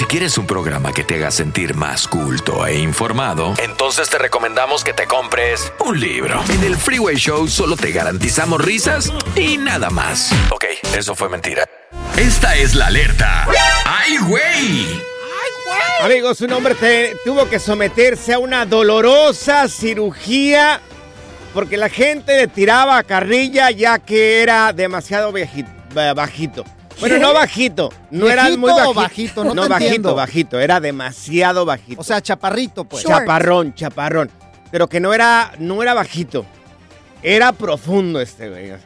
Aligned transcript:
Si 0.00 0.06
quieres 0.06 0.38
un 0.38 0.46
programa 0.46 0.94
que 0.94 1.04
te 1.04 1.16
haga 1.16 1.30
sentir 1.30 1.74
más 1.74 2.08
culto 2.08 2.64
e 2.66 2.78
informado, 2.78 3.52
entonces 3.62 4.08
te 4.08 4.16
recomendamos 4.16 4.82
que 4.82 4.94
te 4.94 5.06
compres 5.06 5.70
un 5.84 6.00
libro. 6.00 6.42
En 6.48 6.64
el 6.64 6.74
Freeway 6.74 7.16
Show 7.16 7.46
solo 7.48 7.76
te 7.76 7.92
garantizamos 7.92 8.64
risas 8.64 9.12
y 9.36 9.58
nada 9.58 9.90
más. 9.90 10.32
Ok, 10.52 10.64
eso 10.96 11.14
fue 11.14 11.28
mentira. 11.28 11.66
Esta 12.16 12.56
es 12.56 12.74
la 12.74 12.86
alerta. 12.86 13.46
¡Ay, 13.84 14.16
güey! 14.26 14.86
Amigos, 16.02 16.40
un 16.40 16.54
hombre 16.54 16.74
te- 16.76 17.14
tuvo 17.22 17.46
que 17.50 17.58
someterse 17.58 18.32
a 18.32 18.38
una 18.38 18.64
dolorosa 18.64 19.68
cirugía 19.68 20.80
porque 21.52 21.76
la 21.76 21.90
gente 21.90 22.38
le 22.38 22.46
tiraba 22.48 23.02
carrilla 23.02 23.70
ya 23.70 23.98
que 23.98 24.40
era 24.40 24.72
demasiado 24.72 25.30
ba- 25.92 26.14
bajito. 26.14 26.64
Bueno, 27.00 27.18
no 27.18 27.32
bajito, 27.34 27.90
no 28.10 28.28
era 28.28 28.42
¿Viejito 28.44 28.60
muy 28.60 28.70
bajito. 28.70 28.94
bajito? 28.94 29.44
No 29.44 29.62
te 29.62 29.68
bajito, 29.68 29.84
entiendo. 29.86 30.14
bajito, 30.14 30.60
era 30.60 30.80
demasiado 30.80 31.64
bajito. 31.64 32.00
O 32.00 32.04
sea, 32.04 32.20
chaparrito, 32.20 32.84
pues. 32.84 33.02
Short. 33.02 33.20
chaparrón, 33.20 33.74
chaparrón. 33.74 34.30
Pero 34.70 34.88
que 34.88 35.00
no 35.00 35.12
era, 35.14 35.52
no 35.58 35.82
era 35.82 35.94
bajito. 35.94 36.44
Era 37.22 37.52
profundo 37.52 38.20
este 38.20 38.48
güey. 38.48 38.72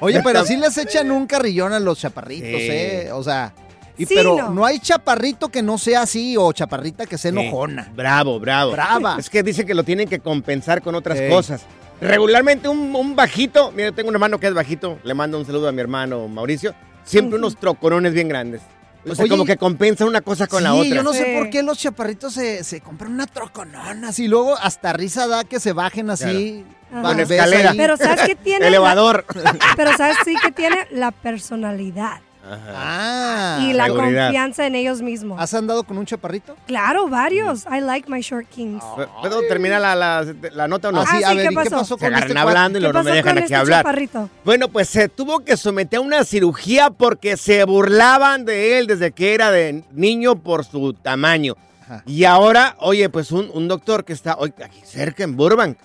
Oye, 0.00 0.20
pero 0.22 0.44
sí 0.44 0.56
les 0.56 0.76
echan 0.76 1.10
un 1.10 1.26
carrillón 1.26 1.72
a 1.72 1.80
los 1.80 1.98
chaparritos, 1.98 2.48
Sí. 2.60 2.68
¿eh? 2.70 3.10
O 3.12 3.22
sea, 3.22 3.52
y 3.96 4.04
Sí, 4.04 4.14
pero 4.14 4.36
no. 4.36 4.50
no. 4.50 4.66
hay 4.66 4.78
chaparrito 4.78 5.48
que 5.48 5.62
no 5.62 5.78
sea 5.78 6.02
así 6.02 6.36
o 6.36 6.52
chaparrita 6.52 7.06
que 7.06 7.16
sea 7.16 7.30
Sí. 7.32 7.38
enojona. 7.38 7.90
Bravo, 7.94 8.38
bravo. 8.38 8.72
Brava. 8.72 9.16
Es 9.18 9.30
que 9.30 9.42
dicen 9.42 9.66
que 9.66 9.74
lo 9.74 9.84
tienen 9.84 10.08
que 10.08 10.18
compensar 10.18 10.82
con 10.82 10.94
otras 10.94 11.18
cosas. 11.30 11.62
Regularmente 12.00 12.68
un, 12.68 12.94
un 12.94 13.16
bajito, 13.16 13.72
mira, 13.72 13.92
tengo 13.92 14.08
un 14.10 14.14
hermano 14.14 14.38
que 14.38 14.46
es 14.48 14.54
bajito, 14.54 14.98
le 15.02 15.14
mando 15.14 15.38
un 15.38 15.46
saludo 15.46 15.68
a 15.68 15.72
mi 15.72 15.80
hermano 15.80 16.28
Mauricio, 16.28 16.74
siempre 17.04 17.38
unos 17.38 17.56
trocorones 17.56 18.12
bien 18.12 18.28
grandes. 18.28 18.60
O 19.08 19.14
sea, 19.14 19.22
Oye, 19.22 19.30
como 19.30 19.44
que 19.44 19.56
compensa 19.56 20.04
una 20.04 20.20
cosa 20.20 20.48
con 20.48 20.64
la 20.64 20.72
sí, 20.72 20.78
otra. 20.80 20.96
yo 20.96 21.02
no 21.04 21.12
sé 21.12 21.24
Sí. 21.26 21.34
por 21.38 21.48
qué 21.48 21.62
los 21.62 21.78
chaparritos 21.78 22.34
se, 22.34 22.64
se 22.64 22.80
compran 22.80 23.12
una 23.12 23.26
troconona 23.26 24.08
así. 24.08 24.26
Luego 24.26 24.56
hasta 24.58 24.92
risa 24.92 25.28
da 25.28 25.44
que 25.44 25.60
se 25.60 25.72
bajen 25.72 26.10
así. 26.10 26.64
Claro. 26.90 27.08
Con 27.08 27.20
escalera. 27.20 27.72
Pero 27.76 27.96
¿sabes 27.96 28.22
qué 28.26 28.34
tiene? 28.44 28.66
Elevador. 28.66 29.24
La- 29.36 29.56
pero 29.76 29.96
¿sabes 29.96 30.16
sí 30.24 30.34
que 30.42 30.50
tiene? 30.50 30.88
La 30.90 31.12
personalidad 31.12 32.18
Ajá. 32.48 32.72
Ah. 32.74 33.58
y 33.62 33.72
la 33.72 33.86
seguridad. 33.86 34.24
confianza 34.26 34.66
en 34.66 34.74
ellos 34.74 35.02
mismos. 35.02 35.40
¿Has 35.40 35.52
andado 35.54 35.82
con 35.84 35.98
un 35.98 36.06
chaparrito? 36.06 36.56
Claro, 36.66 37.08
varios. 37.08 37.64
I 37.66 37.80
like 37.80 38.08
my 38.10 38.20
short 38.20 38.46
kings. 38.48 38.82
¿Puedo 39.20 39.40
terminar 39.48 39.80
la, 39.80 39.94
la- 39.94 40.34
la 40.52 40.68
nota 40.68 40.88
o 40.90 40.92
no? 40.92 41.00
Ah, 41.02 41.06
sí, 41.18 41.24
a 41.24 41.28
ver, 41.34 41.38
¿qué 41.38 41.44
¿y 41.44 41.48
qué 41.48 41.54
pasó? 41.54 41.70
pasó 41.70 41.94
Se 41.96 42.04
con 42.04 42.14
agarran 42.14 42.28
este 42.28 42.38
hablando 42.38 42.78
y 42.78 42.80
¿Qué 42.80 42.82
luego 42.88 42.98
no 42.98 43.04
me 43.04 43.10
pasó 43.10 43.16
dejan 43.16 43.30
con 43.34 43.38
aquí 43.38 43.44
este 43.44 43.54
hablar. 43.56 43.78
chaparrito? 43.80 44.30
Bueno, 44.44 44.68
pues 44.68 44.88
se 44.88 45.08
tuvo 45.08 45.40
que 45.40 45.56
someter 45.56 45.98
a 45.98 46.02
una 46.02 46.24
cirugía 46.24 46.90
porque 46.90 47.36
se 47.36 47.64
burlaban 47.64 48.44
de 48.44 48.78
él 48.78 48.86
desde 48.86 49.12
que 49.12 49.34
era 49.34 49.50
de 49.50 49.82
niño 49.92 50.36
por 50.36 50.64
su 50.64 50.92
tamaño. 50.94 51.54
Ajá. 51.84 52.02
Y 52.06 52.24
ahora, 52.24 52.76
oye, 52.80 53.08
pues 53.08 53.30
un, 53.32 53.50
un 53.52 53.68
doctor 53.68 54.04
que 54.04 54.12
está 54.12 54.36
hoy 54.38 54.52
aquí 54.64 54.80
cerca 54.84 55.24
en 55.24 55.36
Burbank. 55.36 55.78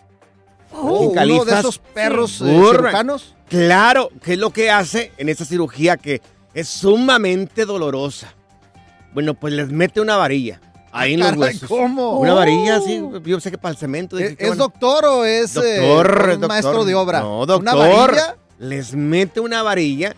Oh, 0.74 1.12
en 1.18 1.32
uno 1.32 1.44
de 1.46 1.60
esos 1.60 1.80
perros 1.80 2.40
eh, 2.42 2.46
Burbank. 2.46 2.78
cirujanos. 2.86 3.36
Claro, 3.50 4.10
¿qué 4.24 4.34
es 4.34 4.40
lo 4.40 4.52
que 4.52 4.72
hace 4.72 5.12
en 5.18 5.28
esa 5.28 5.44
cirugía 5.44 5.98
que 5.98 6.22
es 6.54 6.68
sumamente 6.68 7.66
dolorosa? 7.66 8.34
Bueno, 9.14 9.34
pues 9.34 9.54
les 9.54 9.70
mete 9.70 10.00
una 10.02 10.18
varilla 10.18 10.60
ahí 10.92 11.14
en 11.14 11.20
los 11.22 11.34
huesos. 11.38 11.68
¿Cómo? 11.70 12.20
Una 12.20 12.34
Oh. 12.34 12.38
varilla, 12.38 12.80
sí, 12.82 13.02
yo 13.26 13.40
sé 13.40 13.52
que 13.52 13.58
para 13.58 13.72
el 13.74 13.78
cemento. 13.78 14.16
dije, 14.18 14.36
¿Es, 14.40 14.48
bueno. 14.50 14.56
doctor 14.64 15.06
o 15.06 15.26
es 15.26 15.56
eh, 15.58 15.78
Doctor, 15.78 16.22
un 16.24 16.30
doctor. 16.32 16.48
maestro 16.50 16.86
de 16.86 16.96
obra? 16.96 17.20
No, 17.22 17.40
¿Una 17.42 17.46
doctor. 17.46 18.12
varilla? 18.12 18.38
Les 18.60 18.94
mete 18.94 19.40
una 19.40 19.64
varilla 19.64 20.16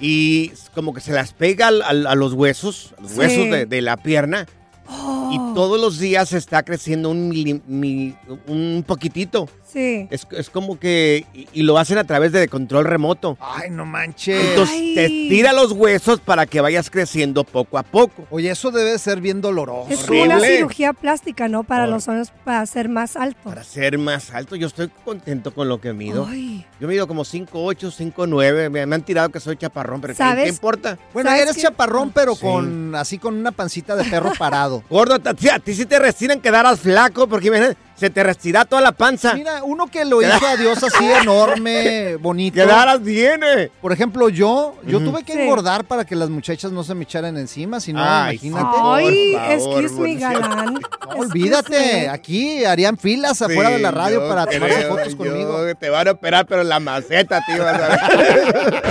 y 0.00 0.50
como 0.74 0.92
que 0.94 1.00
se 1.00 1.12
las 1.12 1.32
pega 1.32 1.68
al- 1.68 1.82
al- 1.82 2.06
a 2.06 2.14
los 2.14 2.32
huesos, 2.32 2.94
a 2.98 3.02
los 3.02 3.12
Sí. 3.12 3.18
huesos 3.18 3.50
de, 3.50 3.66
de 3.66 3.82
la 3.82 3.96
pierna. 3.96 4.46
Oh, 4.88 5.30
Y 5.32 5.54
todos 5.54 5.80
los 5.80 5.98
días 5.98 6.32
está 6.32 6.62
creciendo 6.62 7.08
un, 7.10 7.30
mili- 7.30 8.16
un 8.46 8.84
poquitito. 8.86 9.48
Sí. 9.74 10.06
Es, 10.10 10.26
es 10.30 10.48
como 10.48 10.78
que. 10.78 11.26
Y, 11.34 11.48
y 11.52 11.62
lo 11.64 11.76
hacen 11.76 11.98
a 11.98 12.04
través 12.04 12.32
de 12.32 12.48
control 12.48 12.84
remoto. 12.86 13.36
Ay, 13.40 13.68
no 13.70 13.84
manches. 13.84 14.40
Entonces 14.42 14.74
Ay. 14.76 14.94
te 14.94 15.08
tira 15.08 15.52
los 15.52 15.72
huesos 15.72 16.20
para 16.20 16.46
que 16.46 16.60
vayas 16.60 16.88
creciendo 16.88 17.44
poco 17.44 17.76
a 17.76 17.82
poco. 17.82 18.26
Oye, 18.30 18.50
eso 18.50 18.70
debe 18.70 18.96
ser 18.98 19.20
bien 19.20 19.40
doloroso. 19.40 19.88
Es 19.90 20.04
como 20.04 20.22
una 20.22 20.40
cirugía 20.40 20.92
plástica, 20.92 21.48
¿no? 21.48 21.64
Para 21.64 21.86
los 21.86 22.06
hombres, 22.08 22.32
para 22.44 22.64
ser 22.66 22.88
más 22.88 23.16
alto. 23.16 23.40
Para 23.42 23.64
ser 23.64 23.98
más 23.98 24.30
alto, 24.32 24.54
yo 24.56 24.68
estoy 24.68 24.88
contento 25.04 25.52
con 25.52 25.68
lo 25.68 25.80
que 25.80 25.92
mido. 25.92 26.26
Ay, 26.30 26.64
Yo 26.80 26.86
mido 26.88 27.06
como 27.08 27.24
5'8, 27.24 27.90
5'9. 27.90 28.70
Me, 28.70 28.86
me 28.86 28.94
han 28.94 29.02
tirado 29.02 29.28
que 29.30 29.40
soy 29.40 29.56
chaparrón, 29.56 30.00
pero 30.00 30.12
¿qué- 30.14 30.18
¿qué, 30.18 30.22
¿Sabes? 30.22 30.48
importa? 30.50 30.98
Bueno, 31.12 31.30
¿Sabes 31.30 31.42
eres 31.50 31.56
chaparrón, 31.62 32.12
pero 32.12 32.34
Sí. 32.36 32.40
con 32.42 32.94
así 32.94 33.18
con 33.18 33.34
una 33.34 33.50
pancita 33.50 33.96
de 33.96 34.04
perro 34.04 34.32
parado. 34.38 34.84
Gordo, 34.90 35.14
a 35.16 35.34
ti, 35.34 35.48
a 35.48 35.58
ti 35.58 35.74
sí 35.74 35.84
te 35.84 35.98
restiran 35.98 36.40
quedaras 36.40 36.78
flaco 36.80 37.26
porque 37.26 37.48
imagínate, 37.48 37.76
se 37.96 38.10
te 38.10 38.22
restira 38.22 38.64
toda 38.64 38.82
la 38.82 38.92
panza. 38.92 39.34
Mira, 39.34 39.62
uno 39.64 39.86
que 39.86 40.04
lo 40.04 40.20
hizo 40.20 40.46
a 40.46 40.56
Dios 40.56 40.82
así 40.82 41.04
enorme, 41.22 42.16
bonito. 42.16 42.56
Quedaras 42.56 43.02
bien, 43.02 43.40
eh. 43.44 43.70
Por 43.80 43.92
ejemplo, 43.92 44.28
yo, 44.28 44.74
yo 44.86 44.98
tuve 45.00 45.22
que 45.24 45.32
Sí. 45.34 45.40
engordar 45.40 45.84
para 45.84 46.04
que 46.04 46.14
las 46.16 46.28
muchachas 46.30 46.72
no 46.72 46.82
se 46.84 46.94
me 46.94 47.04
echaran 47.04 47.36
encima, 47.36 47.80
si 47.80 47.92
no, 47.92 48.00
Ay, 48.02 48.38
imagínate. 48.42 48.76
Ay, 48.82 49.32
favor, 49.34 49.82
excuse 49.84 50.00
me, 50.00 50.14
galán. 50.16 50.74
No, 50.74 50.80
olvídate, 51.16 51.70
me. 52.02 52.08
aquí 52.08 52.64
harían 52.64 52.98
filas 52.98 53.40
afuera 53.42 53.70
de 53.70 53.78
la 53.78 53.90
radio 53.90 54.28
para 54.28 54.46
tomarse 54.46 54.76
creo, 54.76 54.88
fotos 54.90 55.12
yo- 55.12 55.16
conmigo. 55.18 55.60
Te 55.78 55.88
van 55.90 56.08
a 56.08 56.10
operar, 56.12 56.46
pero 56.46 56.62
en 56.62 56.68
la 56.68 56.80
maceta, 56.80 57.40
tío. 57.46 57.62
vas 57.64 57.80
a 57.80 57.88
ver. 58.16 58.82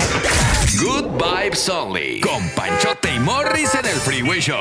Good 0.82 1.06
Vibes 1.22 1.68
Only. 1.68 2.20
Con 2.20 2.48
Panchote 2.56 3.14
y 3.14 3.20
Morris 3.20 3.74
en 3.74 3.86
el 3.86 3.96
Freeway 3.96 4.40
Show. 4.40 4.56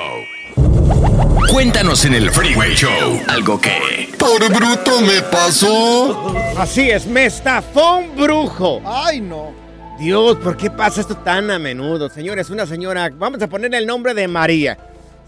Cuéntanos 1.51 2.05
en 2.05 2.13
el 2.15 2.31
Freeway 2.31 2.73
Show 2.75 3.21
algo 3.27 3.59
que... 3.59 4.09
Por 4.17 4.39
bruto 4.53 5.01
me 5.01 5.21
pasó. 5.21 6.33
Así 6.57 6.89
es, 6.89 7.05
me 7.05 7.25
estafó 7.25 7.97
un 7.97 8.15
brujo. 8.15 8.81
Ay, 8.85 9.21
no. 9.21 9.51
Dios, 9.99 10.37
¿por 10.37 10.57
qué 10.57 10.71
pasa 10.71 11.01
esto 11.01 11.15
tan 11.17 11.51
a 11.51 11.59
menudo? 11.59 12.09
Señores, 12.09 12.49
una 12.49 12.65
señora, 12.65 13.11
vamos 13.13 13.41
a 13.41 13.47
poner 13.47 13.73
el 13.75 13.85
nombre 13.85 14.13
de 14.13 14.27
María. 14.27 14.77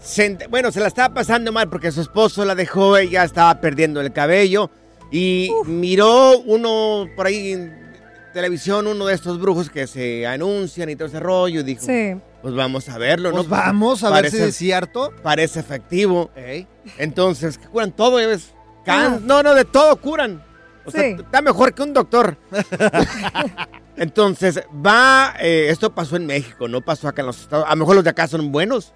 Se 0.02 0.36
bueno, 0.50 0.72
se 0.72 0.80
la 0.80 0.88
estaba 0.88 1.14
pasando 1.14 1.52
mal 1.52 1.68
porque 1.68 1.92
su 1.92 2.00
esposo 2.00 2.44
la 2.44 2.54
dejó, 2.54 2.96
ella 2.96 3.24
estaba 3.24 3.60
perdiendo 3.60 4.00
el 4.00 4.12
cabello 4.12 4.70
y 5.10 5.50
miró 5.66 6.38
uno 6.40 7.06
por 7.14 7.26
ahí 7.26 7.52
en 7.52 7.86
televisión, 8.34 8.86
uno 8.86 9.06
de 9.06 9.14
estos 9.14 9.40
brujos 9.40 9.70
que 9.70 9.86
se 9.86 10.26
anuncian 10.26 10.90
y 10.90 10.96
todo 10.96 11.08
ese 11.08 11.20
rollo 11.20 11.60
y 11.60 11.62
dijo, 11.62 11.82
Sí. 11.82 12.14
Pues 12.46 12.54
vamos 12.54 12.88
a 12.88 12.96
verlo, 12.96 13.32
Pues 13.32 13.42
¿no? 13.48 13.50
vamos 13.50 14.04
a 14.04 14.10
ver 14.10 14.18
Parece- 14.18 14.36
si 14.36 14.42
es 14.44 14.56
cierto. 14.56 15.12
Parece 15.20 15.58
efectivo. 15.58 16.30
Ey. 16.36 16.68
Entonces, 16.96 17.58
que 17.58 17.66
curan 17.66 17.90
todo, 17.90 18.20
ya 18.20 18.28
ves. 18.28 18.54
Can- 18.84 19.14
Ah. 19.14 19.18
No, 19.20 19.42
no, 19.42 19.52
de 19.52 19.64
todo 19.64 19.96
curan. 20.00 20.44
O 20.84 20.92
sea, 20.92 21.04
está 21.08 21.42
mejor 21.42 21.74
que 21.74 21.82
un 21.82 21.92
doctor. 21.92 22.36
Entonces, 23.96 24.60
va, 24.86 25.34
eh, 25.40 25.66
esto 25.70 25.92
pasó 25.92 26.14
en 26.14 26.26
México, 26.26 26.68
no 26.68 26.82
pasó 26.82 27.08
acá 27.08 27.22
en 27.22 27.26
los 27.26 27.40
Estados 27.40 27.66
A 27.66 27.70
lo 27.70 27.76
mejor 27.78 27.96
los 27.96 28.04
de 28.04 28.10
acá 28.10 28.28
son 28.28 28.52
buenos. 28.52 28.92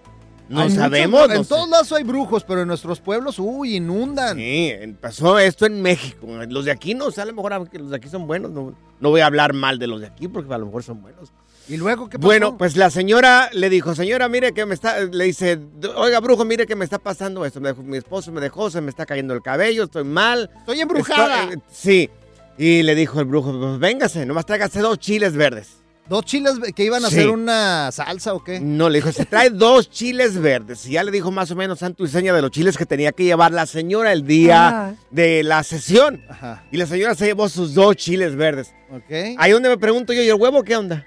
No 0.49 0.61
Hay 0.61 0.69
muchos- 0.69 0.81
sabemos. 0.83 1.29
no 1.29 1.35
en 1.35 1.43
sé. 1.45 1.49
todos 1.49 1.69
lados 1.69 1.91
hay 1.93 2.05
brujos, 2.05 2.45
pero 2.45 2.63
en 2.63 2.69
nuestros 2.69 3.01
pueblos, 3.01 3.41
uy, 3.41 3.77
inundan. 3.77 4.37
Sí, 4.37 4.73
pasó 5.01 5.39
esto 5.41 5.67
en 5.67 5.83
México. 5.83 6.27
Los 6.49 6.65
de 6.67 6.71
aquí 6.73 6.95
no, 6.95 7.07
o 7.07 7.11
sea, 7.11 7.25
a 7.25 7.27
lo 7.27 7.33
mejor 7.35 7.53
a- 7.53 7.65
que 7.67 7.79
los 7.81 7.91
de 7.91 7.97
aquí 7.97 8.09
son 8.09 8.27
buenos. 8.29 8.51
No, 8.53 8.75
no 9.01 9.11
voy 9.11 9.23
a 9.23 9.27
hablar 9.27 9.55
mal 9.55 9.79
de 9.81 9.89
los 9.89 10.01
de 10.01 10.07
aquí 10.09 10.29
porque 10.29 10.53
a 10.55 10.59
lo 10.59 10.67
mejor 10.67 10.83
son 10.85 11.03
buenos. 11.03 11.33
¿Y 11.71 11.77
luego 11.77 12.09
qué 12.09 12.19
pasó? 12.19 12.27
Bueno, 12.27 12.59
pues 12.59 12.77
la 12.77 12.91
señora 12.91 13.49
le 13.53 13.71
dijo, 13.71 13.95
señora, 13.95 14.29
mire 14.29 14.53
que 14.53 14.67
me 14.67 14.75
está, 14.75 15.01
le 15.01 15.25
dice, 15.25 15.59
oiga, 15.97 16.19
brujo, 16.21 16.45
mire 16.45 16.67
que 16.67 16.75
me 16.75 16.85
está 16.85 16.99
pasando 16.99 17.45
esto. 17.47 17.61
Me 17.61 17.69
dejó- 17.71 17.83
mi 17.83 17.97
esposo 17.97 18.33
me 18.33 18.41
dejó, 18.41 18.71
se 18.71 18.81
me 18.81 18.91
está 18.91 19.07
cayendo 19.07 19.33
el 19.35 19.41
cabello, 19.43 19.85
estoy 19.85 20.05
mal. 20.05 20.51
Estoy 20.59 20.81
embrujada. 20.81 21.45
Estoy- 21.45 21.57
eh, 21.59 21.63
sí. 21.71 22.11
Y 22.59 22.83
le 22.83 22.95
dijo 22.95 23.21
el 23.21 23.27
brujo, 23.27 23.59
pues 23.59 23.79
véngase, 23.79 24.27
nomás 24.27 24.45
tráigase 24.47 24.81
dos 24.81 24.99
chiles 24.99 25.35
verdes. 25.35 25.80
¿Dos 26.11 26.25
chiles 26.25 26.59
que 26.75 26.83
iban 26.85 27.05
a 27.05 27.09
Sí. 27.09 27.15
hacer 27.19 27.29
una 27.31 27.93
salsa 27.93 28.35
o 28.35 28.43
qué? 28.43 28.59
No, 28.59 28.89
le 28.89 28.99
dijo, 28.99 29.13
se 29.13 29.25
trae 29.27 29.49
dos 29.51 29.89
chiles 29.89 30.37
verdes. 30.37 30.85
Y 30.87 30.91
ya 30.95 31.05
le 31.05 31.13
dijo 31.13 31.31
más 31.31 31.53
o 31.53 31.55
menos 31.55 31.79
santo 31.79 32.03
y 32.05 32.09
seña 32.09 32.35
de 32.35 32.43
los 32.43 32.51
chiles 32.51 32.77
que 32.77 32.85
tenía 32.85 33.13
que 33.13 33.23
llevar 33.23 33.53
la 33.53 33.65
señora 33.65 34.13
el 34.13 34.27
día 34.27 34.67
Ajá. 34.69 34.95
de 35.13 35.45
la 35.45 35.63
sesión. 35.63 36.21
Ajá. 36.29 36.65
Y 36.73 36.79
la 36.79 36.87
señora 36.87 37.15
se 37.15 37.27
llevó 37.27 37.49
sus 37.49 37.75
dos 37.75 37.95
chiles 37.95 38.35
verdes. 38.35 38.75
Ok. 38.91 39.37
Ahí 39.39 39.53
donde 39.53 39.69
me 39.69 39.79
pregunto 39.79 40.13
yo, 40.13 40.21
¿y 40.23 40.29
el 40.29 40.35
huevo 40.35 40.65
qué 40.65 40.77
onda? 40.77 41.07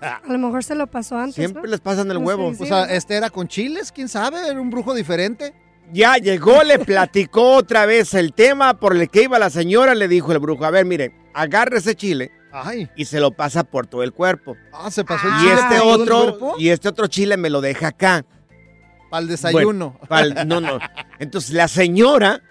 A 0.00 0.20
lo 0.32 0.38
mejor 0.38 0.62
se 0.62 0.76
lo 0.76 0.86
pasó 0.86 1.18
antes. 1.18 1.34
Siempre 1.34 1.62
¿no? 1.64 1.68
les 1.70 1.80
pasan 1.80 2.08
el 2.12 2.20
No 2.20 2.24
huevo. 2.24 2.54
sé, 2.54 2.62
O 2.62 2.66
sea, 2.66 2.84
este 2.84 3.16
era 3.16 3.30
con 3.30 3.48
chiles, 3.48 3.90
quién 3.90 4.08
sabe, 4.08 4.38
era 4.48 4.60
un 4.60 4.70
brujo 4.70 4.94
diferente. 4.94 5.52
Ya 5.92 6.14
llegó, 6.16 6.62
le 6.62 6.78
platicó 6.78 7.56
otra 7.56 7.86
vez 7.86 8.14
el 8.14 8.32
tema 8.32 8.78
por 8.78 8.96
el 8.96 9.10
que 9.10 9.24
iba 9.24 9.36
la 9.40 9.50
señora, 9.50 9.96
le 9.96 10.06
dijo 10.06 10.30
el 10.30 10.38
brujo, 10.38 10.64
a 10.64 10.70
ver, 10.70 10.86
mire, 10.86 11.12
agarre 11.34 11.78
ese 11.78 11.96
chile 11.96 12.30
Ay. 12.54 12.88
y 12.96 13.04
se 13.06 13.20
lo 13.20 13.32
pasa 13.32 13.64
por 13.64 13.86
todo 13.86 14.02
el 14.02 14.12
cuerpo. 14.12 14.56
Ah, 14.72 14.90
se 14.90 15.04
pasó 15.04 15.26
el 15.28 15.34
Y 15.34 15.38
chile 15.40 15.52
este 15.54 15.76
por 15.80 15.82
todo 15.82 15.94
el 15.94 16.00
otro, 16.02 16.38
cuerpo 16.38 16.54
y 16.58 16.68
este 16.68 16.88
otro 16.88 17.06
chile 17.08 17.36
me 17.36 17.50
lo 17.50 17.60
deja 17.60 17.88
acá. 17.88 18.24
para 19.10 19.22
el 19.22 19.28
desayuno. 19.28 19.98
Bueno, 20.08 20.34
pa'l- 20.34 20.44
no, 20.46 20.60
no. 20.60 20.78
Entonces 21.18 21.52
la 21.52 21.68
señora, 21.68 22.42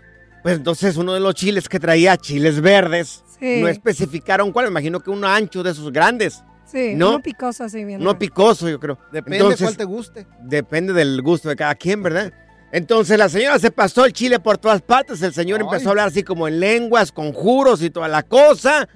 pues 0.44 0.56
entonces 0.58 0.96
uno 0.98 1.14
de 1.14 1.20
los 1.20 1.36
chiles 1.36 1.68
que 1.68 1.80
traía, 1.80 2.16
chiles 2.18 2.62
verdes, 2.62 3.24
Sí. 3.40 3.60
no 3.62 3.68
especificaron 3.68 4.52
cuál, 4.54 4.66
me 4.68 4.72
imagino 4.72 5.00
que 5.02 5.10
uno 5.10 5.28
ancho 5.28 5.64
de 5.64 5.72
esos 5.72 5.92
grandes, 5.92 6.42
Sí, 6.66 6.94
¿no? 6.96 7.10
uno 7.10 7.20
picoso 7.22 7.66
así 7.66 7.84
bien. 7.84 8.02
no 8.02 8.18
picoso, 8.18 8.70
yo 8.70 8.80
creo. 8.80 8.98
Depende 9.12 9.38
Entonces, 9.38 9.62
cuál 9.66 9.76
te 9.78 9.84
guste. 9.84 10.28
Depende 10.42 10.94
del 10.94 11.22
gusto 11.22 11.50
de 11.50 11.56
cada 11.58 11.76
quien, 11.76 12.02
¿verdad? 12.02 12.32
Entonces 12.72 13.18
la 13.20 13.28
señora 13.30 13.60
se 13.60 13.70
pasó 13.70 14.06
el 14.06 14.14
chile 14.14 14.40
por 14.40 14.58
todas 14.58 14.82
partes, 14.82 15.22
el 15.22 15.34
señor 15.34 15.60
Ay. 15.60 15.66
empezó 15.66 15.90
a 15.90 15.92
hablar 15.92 16.08
así 16.08 16.24
como 16.24 16.48
en 16.48 16.60
lenguas, 16.62 17.12
conjuros 17.12 17.82
y 17.82 17.90
toda 17.90 18.08
la 18.08 18.24
cosa. 18.24 18.88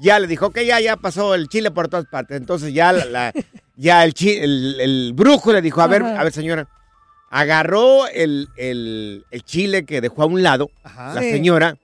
Ya 0.00 0.18
le 0.20 0.26
dijo 0.26 0.50
que 0.50 0.64
ya, 0.66 0.80
ya 0.80 0.96
pasó 0.96 1.34
el 1.34 1.48
chile 1.48 1.70
por 1.70 1.88
todas 1.88 2.06
partes. 2.06 2.36
Entonces 2.36 2.72
ya, 2.72 2.92
la, 2.92 3.04
la- 3.04 3.32
ya 3.76 4.04
el, 4.04 4.14
chi- 4.14 4.38
el, 4.38 4.80
el 4.80 5.12
brujo 5.14 5.52
le 5.52 5.60
dijo, 5.62 5.80
a 5.80 5.86
ver, 5.86 6.02
Ajá. 6.02 6.20
a 6.20 6.24
ver 6.24 6.32
señora, 6.32 6.68
agarró 7.30 8.06
el, 8.08 8.48
el- 8.56 9.24
el 9.30 9.42
chile 9.44 9.84
que 9.84 10.00
dejó 10.00 10.22
a 10.22 10.26
un 10.26 10.42
lado 10.42 10.70
Ajá. 10.82 11.14
la 11.14 11.20
Sí. 11.22 11.30
señora 11.30 11.76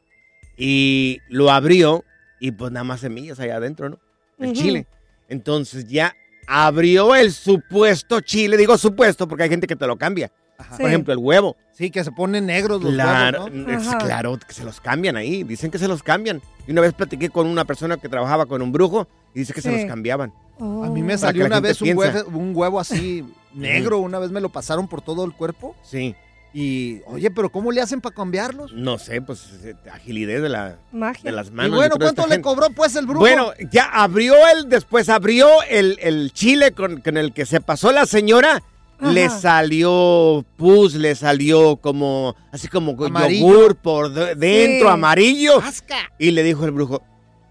y 0.57 1.19
lo 1.29 1.51
abrió 1.51 2.05
y 2.41 2.53
pues 2.53 2.71
nada 2.73 2.85
más 2.85 3.01
semillas 3.01 3.41
allá 3.41 3.57
adentro, 3.57 3.89
¿no? 3.89 3.99
El 4.39 4.53
chile. 4.53 4.87
Entonces 5.29 5.87
ya 5.89 6.15
abrió 6.47 7.15
el 7.15 7.33
supuesto 7.33 8.21
chile, 8.21 8.57
digo 8.57 8.77
supuesto 8.77 9.27
porque 9.27 9.45
hay 9.45 9.49
gente 9.49 9.67
que 9.67 9.77
te 9.77 9.87
lo 9.87 9.97
cambia. 9.97 10.31
Ajá. 10.65 10.77
Sí. 10.77 10.83
Por 10.83 10.91
ejemplo, 10.91 11.13
el 11.13 11.19
huevo. 11.19 11.57
Sí, 11.73 11.91
que 11.91 12.05
se 12.05 12.13
ponen 12.13 12.47
negros 12.47 12.83
los 12.83 12.93
Claro, 12.95 13.45
huevos, 13.45 13.53
¿no? 13.67 13.73
es 13.79 13.89
claro 13.97 14.39
que 14.39 14.55
se 14.55 14.65
los 14.65 14.81
cambian 14.81 15.17
ahí. 15.17 15.43
Dicen 15.45 15.71
que 15.71 15.79
se 15.79 15.89
los 15.89 16.03
cambian. 16.03 16.41
Y 16.67 16.73
una 16.73 16.81
vez 16.81 16.93
platiqué 16.93 17.31
con 17.31 17.47
una 17.47 17.65
persona 17.65 17.97
que 17.97 18.09
trabajaba 18.09 18.47
con 18.47 18.63
un 18.63 18.71
brujo 18.73 19.09
y 19.35 19.41
dice 19.41 19.53
que 19.53 19.61
se 19.61 19.73
los 19.73 19.85
cambiaban. 19.87 20.33
Oh. 20.59 20.85
A 20.85 20.89
mí 20.89 21.03
me 21.03 21.19
salió 21.19 21.45
una 21.47 21.59
vez 21.61 21.83
un 21.83 21.97
huevo, 21.97 22.29
un 22.29 22.53
huevo 22.55 22.79
así 22.81 23.25
negro, 23.55 23.99
una 23.99 24.19
vez 24.21 24.31
me 24.31 24.41
lo 24.41 24.49
pasaron 24.51 24.87
por 24.89 25.03
todo 25.03 25.25
el 25.25 25.33
cuerpo 25.33 25.75
Sí. 25.83 26.15
y, 26.53 27.01
oye, 27.07 27.29
pero 27.33 27.51
¿cómo 27.51 27.73
le 27.73 27.81
hacen 27.81 28.01
para 28.01 28.15
cambiarlos? 28.15 28.73
No 28.73 28.97
sé, 28.99 29.21
pues 29.21 29.49
eh, 29.65 29.75
agilidad 29.93 30.41
de, 30.41 30.49
la, 30.49 30.79
Magia. 30.93 31.23
de 31.25 31.33
las 31.33 31.49
Y 31.49 31.51
manos. 31.51 31.73
de 31.73 31.77
bueno, 31.77 31.97
¿cuánto 31.99 32.23
le 32.23 32.35
gente. 32.35 32.43
cobró 32.43 32.71
pues 32.71 32.95
el 32.95 33.07
brujo? 33.07 33.19
Bueno, 33.21 33.51
ya 33.73 33.87
abrió 33.87 34.35
el, 34.57 34.69
después 34.69 35.09
abrió 35.09 35.49
el, 35.69 35.99
el 36.01 36.33
chile 36.33 36.71
con, 36.71 37.01
con 37.01 37.17
el 37.17 37.33
que 37.33 37.45
se 37.47 37.61
pasó 37.61 37.91
la 37.91 38.07
señora. 38.07 38.63
Ajá. 38.99 39.13
Le 39.13 39.29
salió 39.29 40.45
pus, 40.57 40.95
le 40.95 41.15
salió 41.15 41.77
como, 41.77 42.35
así 42.53 42.69
como 42.69 42.97
con 42.97 43.09
Amarillo. 43.09 43.47
yogur 43.49 43.77
por 43.77 44.11
de- 44.13 44.35
dentro, 44.35 44.89
Sí. 44.89 44.93
amarillo. 44.93 45.59
¡Asca! 45.61 45.97
Y 46.19 46.31
le 46.31 46.43
dijo 46.43 46.65
el 46.65 46.71
brujo, 46.71 47.03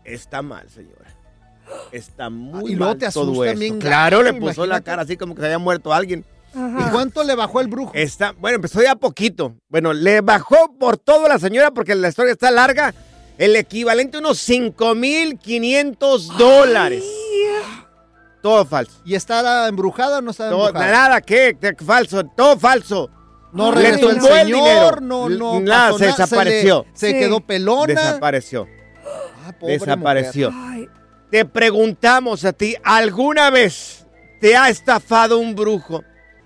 está 0.06 0.42
mal, 0.42 0.68
señora. 0.70 1.02
Está 1.92 2.30
muy 2.30 2.74
y 2.74 2.76
mal 2.76 2.98
te 2.98 3.10
todo 3.10 3.44
esto. 3.46 3.80
Claro, 3.80 4.24
le 4.24 4.34
puso 4.34 4.66
la 4.66 4.82
cara 4.82 5.02
así 5.04 5.18
como 5.18 5.34
que 5.36 5.42
se 5.42 5.46
había 5.48 5.60
muerto 5.60 5.94
alguien. 5.94 6.24
Ajá. 6.56 6.86
¿Y 6.88 6.92
cuánto 6.92 7.24
le 7.24 7.34
bajó 7.36 7.62
el 7.62 7.68
brujo? 7.68 7.92
Está, 7.96 8.32
bueno, 8.34 8.58
empezó 8.58 8.82
ya 8.84 8.96
poquito. 8.96 9.56
Bueno, 9.70 9.92
le 9.92 10.22
bajó 10.22 10.76
por 10.80 10.98
todo 10.98 11.28
la 11.28 11.40
señora 11.40 11.72
porque 11.72 11.96
la 11.96 12.10
historia 12.10 12.32
está 12.34 12.52
larga. 12.52 12.94
El 13.40 13.56
equivalente 13.56 14.18
a 14.18 14.20
unos 14.20 14.38
5,500 14.38 16.38
dólares. 16.38 17.04
Todo 18.44 18.64
falso. 18.66 19.02
¿Y 19.06 19.16
está 19.16 19.68
embrujada 19.68 20.20
o 20.20 20.22
no 20.22 20.30
está 20.32 20.50
embrujada? 20.50 20.92
nada, 20.92 21.22
¿qué? 21.22 21.58
Falso, 21.84 22.24
todo 22.26 22.60
falso. 22.60 23.10
No 23.54 23.72
Le 23.72 23.82
regresó 23.82 24.10
el 24.10 24.18
el 24.42 24.48
dinero. 24.48 24.98
no, 25.02 25.30
no. 25.30 25.60
Nada, 25.62 25.86
pasó 25.92 25.98
se 26.00 26.06
desapareció. 26.08 26.84
Se, 26.84 26.90
le- 26.92 26.98
se 26.98 27.08
Sí. 27.12 27.20
quedó 27.26 27.40
pelona. 27.40 27.86
Desapareció. 27.88 28.68
Ah, 29.48 29.54
pobre 29.60 29.74
Desapareció. 29.80 30.52
Te 31.32 31.46
preguntamos 31.46 32.46
a 32.46 32.54
ti, 32.54 32.76
¿alguna 32.84 33.50
vez 33.50 34.06
te 34.42 34.56
ha 34.58 34.70
estafado 34.70 35.40
un 35.40 35.56
brujo? 35.56 36.04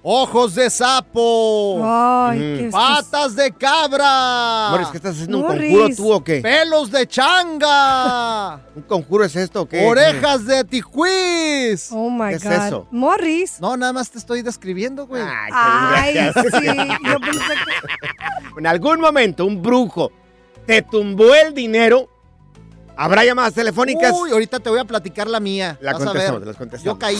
Ojos 0.10 0.56
de 0.56 0.70
sapo. 0.70 1.82
ay, 1.84 2.40
Mm. 2.40 2.58
qué 2.58 2.66
estás- 2.68 3.04
Patas 3.04 3.36
de 3.36 3.52
cabra. 3.52 4.70
Morris, 4.72 4.88
¿qué 4.88 4.98
estás 4.98 5.16
haciendo? 5.16 5.40
¿Un 5.40 5.48
conjuro 5.48 5.90
tú 5.98 6.14
o 6.14 6.24
qué? 6.24 6.40
Pelos 6.40 6.90
de 6.92 7.06
changa. 7.08 8.62
¿Un 8.76 8.84
conjuro 8.84 9.26
es 9.26 9.36
esto 9.36 9.64
o 9.64 9.66
qué? 9.68 9.86
Orejas 9.86 10.46
de 10.46 10.64
tijuís. 10.64 11.90
Oh 11.92 12.10
my 12.10 12.30
¿Qué 12.30 12.36
es 12.36 12.46
eso? 12.46 12.88
Morris. 12.90 13.60
No, 13.60 13.76
nada 13.76 13.92
más 13.92 14.10
te 14.10 14.18
estoy 14.18 14.44
describiendo, 14.44 15.08
güey. 15.08 15.22
Ay, 15.24 16.14
qué 16.14 16.20
Ay, 16.22 16.32
sí. 16.36 16.98
Yo 17.06 17.20
pensé 17.20 17.40
que. 17.40 18.08
En 18.60 18.66
algún 18.66 19.02
momento 19.02 19.46
un 19.46 19.62
brujo 19.62 20.10
te 20.66 20.82
tumbó 20.84 21.36
el 21.36 21.54
dinero. 21.54 22.08
¿Habrá 22.96 23.26
llamadas 23.26 23.54
telefónicas? 23.54 24.12
Uy, 24.14 24.32
ahorita 24.32 24.60
te 24.60 24.70
voy 24.70 24.80
a 24.80 24.86
platicar 24.86 25.28
la 25.28 25.40
mía. 25.42 25.78
La 25.82 25.92
Vas 25.94 26.02
a 26.02 26.06
contestamos, 26.06 26.40
ver. 26.40 26.48
las 26.48 26.56
contestamos. 26.58 26.96
Yo 26.96 26.98
caí. 26.98 27.20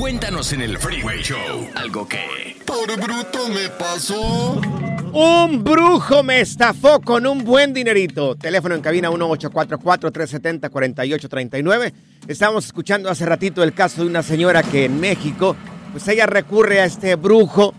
Cuéntanos 0.00 0.52
en 0.54 0.62
el 0.62 0.78
Freeway 0.78 1.22
Show 1.22 1.68
algo 1.74 2.08
que... 2.08 2.56
Por 2.64 2.98
bruto 2.98 3.50
me 3.50 3.68
pasó. 3.68 4.58
Un 5.12 5.62
brujo 5.62 6.22
me 6.22 6.40
estafó 6.40 7.02
con 7.02 7.26
un 7.26 7.44
buen 7.44 7.74
dinerito. 7.74 8.34
Teléfono 8.34 8.74
en 8.74 8.80
cabina 8.80 9.10
1844-370-4839. 9.10 11.92
Estábamos 12.26 12.64
escuchando 12.64 13.10
hace 13.10 13.26
ratito 13.26 13.62
el 13.62 13.74
caso 13.74 14.00
de 14.00 14.08
una 14.08 14.22
señora 14.22 14.62
que 14.62 14.86
en 14.86 14.98
México, 14.98 15.54
pues 15.92 16.08
ella 16.08 16.24
recurre 16.24 16.80
a 16.80 16.86
este 16.86 17.16
brujo 17.16 17.74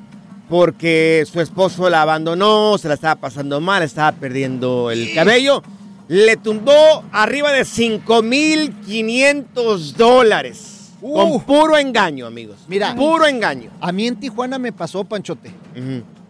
porque 0.47 1.25
su 1.25 1.41
esposo 1.41 1.89
la 1.89 2.03
abandonó, 2.03 2.77
se 2.77 2.87
la 2.87 2.93
estaba 2.93 3.15
pasando 3.15 3.59
mal, 3.61 3.81
estaba 3.81 4.11
perdiendo 4.11 4.91
el 4.91 5.11
cabello. 5.15 5.63
Le 6.07 6.37
tumbó 6.37 7.03
arriba 7.11 7.51
de 7.51 7.65
5,500 7.65 9.97
dólares. 9.97 10.80
Uh. 11.01 11.15
Con 11.15 11.41
puro 11.43 11.77
engaño, 11.77 12.25
amigos. 12.27 12.57
Mira. 12.67 12.95
Puro 12.95 13.25
engaño. 13.25 13.71
A 13.79 13.91
mí 13.91 14.07
en 14.07 14.15
Tijuana 14.17 14.59
me 14.59 14.71
pasó, 14.71 15.03
Panchote. 15.03 15.51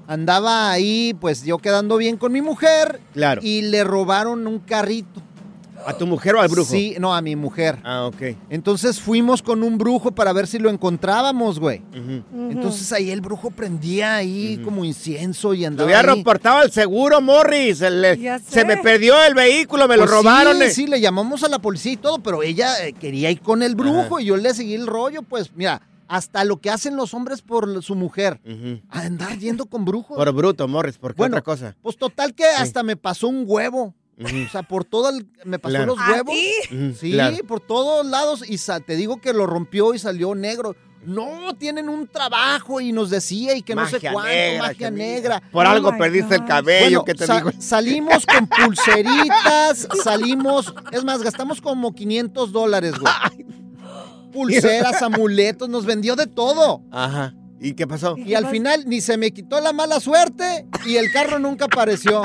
Andaba 0.08 0.72
ahí, 0.72 1.16
pues 1.20 1.44
yo 1.44 1.58
quedando 1.58 1.98
bien 1.98 2.18
con 2.18 2.32
mi 2.32 2.42
mujer. 2.42 3.00
Claro. 3.14 3.42
Y 3.44 3.62
le 3.64 3.84
robaron 3.84 4.48
un 4.48 4.60
carrito. 4.60 5.22
¿A 5.86 5.94
tu 5.98 6.06
mujer 6.08 6.36
o 6.36 6.42
al 6.42 6.48
brujo? 6.50 6.70
Sí, 6.72 6.96
no, 7.00 7.14
a 7.16 7.22
mi 7.22 7.36
mujer. 7.36 7.78
Ah, 7.84 8.06
ok. 8.06 8.36
Entonces 8.50 9.00
fuimos 9.00 9.42
con 9.42 9.64
un 9.64 9.78
brujo 9.78 10.12
para 10.12 10.32
ver 10.34 10.48
si 10.48 10.60
lo 10.60 10.70
encontrábamos, 10.70 11.60
güey. 11.60 11.82
Entonces 12.34 12.92
ahí 12.92 13.10
el 13.12 13.22
brujo 13.22 13.52
prendía 13.52 14.16
ahí 14.16 14.60
como 14.64 14.86
incienso 14.86 15.54
y 15.54 15.62
Lo 15.62 15.68
andaba 15.68 15.90
había 15.98 16.12
ahí. 16.12 16.18
reportado 16.18 16.58
al 16.60 16.72
seguro, 16.72 17.22
Morris. 17.22 17.82
El- 17.82 18.04
el- 18.06 18.20
Ya 18.20 18.40
sé. 18.40 18.52
se 18.52 18.66
me 18.66 18.78
perdió 18.78 19.22
el 19.24 19.34
vehículo, 19.34 19.88
me 19.88 19.98
lo 19.98 20.04
Pues 20.04 20.12
robaron. 20.12 20.58
Sí, 20.58 20.64
eh. 20.64 20.70
sí, 20.70 20.88
le 20.88 21.00
llamamos 21.02 21.44
a 21.44 21.48
la 21.50 21.60
policía 21.60 21.94
y 21.94 21.98
todo, 21.98 22.20
pero 22.20 22.44
ella 22.44 22.86
eh, 22.86 22.94
quería 22.94 23.32
ir 23.32 23.42
con 23.42 23.64
el 23.64 23.76
brujo 23.76 24.20
y 24.20 24.26
yo 24.26 24.38
le 24.38 24.54
seguí 24.54 24.74
el 24.76 24.88
rollo, 24.88 25.22
pues 25.24 25.52
mira, 25.56 25.82
hasta 26.08 26.44
lo 26.44 26.58
que 26.58 26.70
hacen 26.70 26.96
los 26.98 27.14
hombres 27.14 27.42
por 27.42 27.82
su 27.84 27.96
mujer, 27.96 28.40
a 28.90 29.02
andar 29.02 29.38
yendo 29.40 29.66
con 29.66 29.86
brujos. 29.86 30.18
Por 30.18 30.32
bruto, 30.34 30.68
Morris, 30.68 30.98
¿por 30.98 31.14
qué 31.14 31.18
Bueno, 31.20 31.36
otra 31.38 31.42
cosa? 31.42 31.76
Pues 31.82 31.98
total 31.98 32.34
que 32.34 32.44
hasta 32.46 32.84
me 32.84 32.96
pasó 32.98 33.28
un 33.30 33.46
huevo. 33.48 33.94
O 34.24 34.52
sea, 34.52 34.64
por 34.64 34.84
todo 34.86 35.10
el... 35.10 35.28
Me 35.46 35.58
pasó 35.60 35.72
Claro. 35.76 35.96
los 35.96 36.00
¿A 36.00 36.12
huevos. 36.12 36.36
ti? 36.36 36.76
Ujú, 36.76 36.94
Sí, 37.00 37.12
claro. 37.14 37.38
por 37.48 37.60
todos 37.60 38.06
lados. 38.06 38.44
Y 38.48 38.58
sa- 38.58 38.80
te 38.80 38.96
digo 38.96 39.20
que 39.22 39.34
lo 39.34 39.46
rompió 39.48 39.94
y 39.94 40.00
salió 40.00 40.36
negro. 40.36 40.76
No, 41.04 41.56
tienen 41.58 41.90
un 41.90 42.08
trabajo 42.08 42.80
y 42.80 42.92
nos 42.92 43.10
decía 43.10 43.56
y 43.56 43.64
que 43.64 43.74
no 43.74 43.88
sé 43.88 43.94
Magia 43.96 44.14
cuánto, 44.14 44.30
negra, 44.32 44.62
magia 44.68 44.88
que 44.90 44.92
negra. 44.96 45.42
Por 45.52 45.66
Oh 45.66 45.70
algo 45.70 45.98
perdiste 45.98 46.36
el 46.36 46.46
cabello, 46.46 47.00
Bueno, 47.02 47.06
¿qué 47.06 47.16
te 47.16 47.26
sa- 47.26 47.38
digo? 47.38 47.50
salimos 47.58 48.24
con 48.28 48.48
pulseritas, 48.66 49.88
salimos, 50.04 50.72
es 50.92 51.04
más, 51.04 51.24
gastamos 51.24 51.60
como 51.60 51.96
500 51.96 52.52
dólares, 52.52 52.94
güey. 53.00 53.12
Pulseras, 54.32 55.02
amuletos, 55.02 55.70
nos 55.70 55.86
vendió 55.86 56.16
de 56.16 56.28
todo. 56.28 56.84
Ajá. 56.92 57.34
¿Y 57.60 57.74
qué 57.74 57.86
pasó? 57.88 58.16
Y 58.18 58.34
al 58.36 58.48
final 58.48 58.84
ni 58.88 59.02
se 59.02 59.18
me 59.18 59.32
quitó 59.32 59.60
la 59.60 59.74
mala 59.74 60.00
suerte 60.00 60.68
y 60.86 60.98
el 60.98 61.12
carro 61.12 61.38
nunca 61.40 61.66
apareció. 61.66 62.24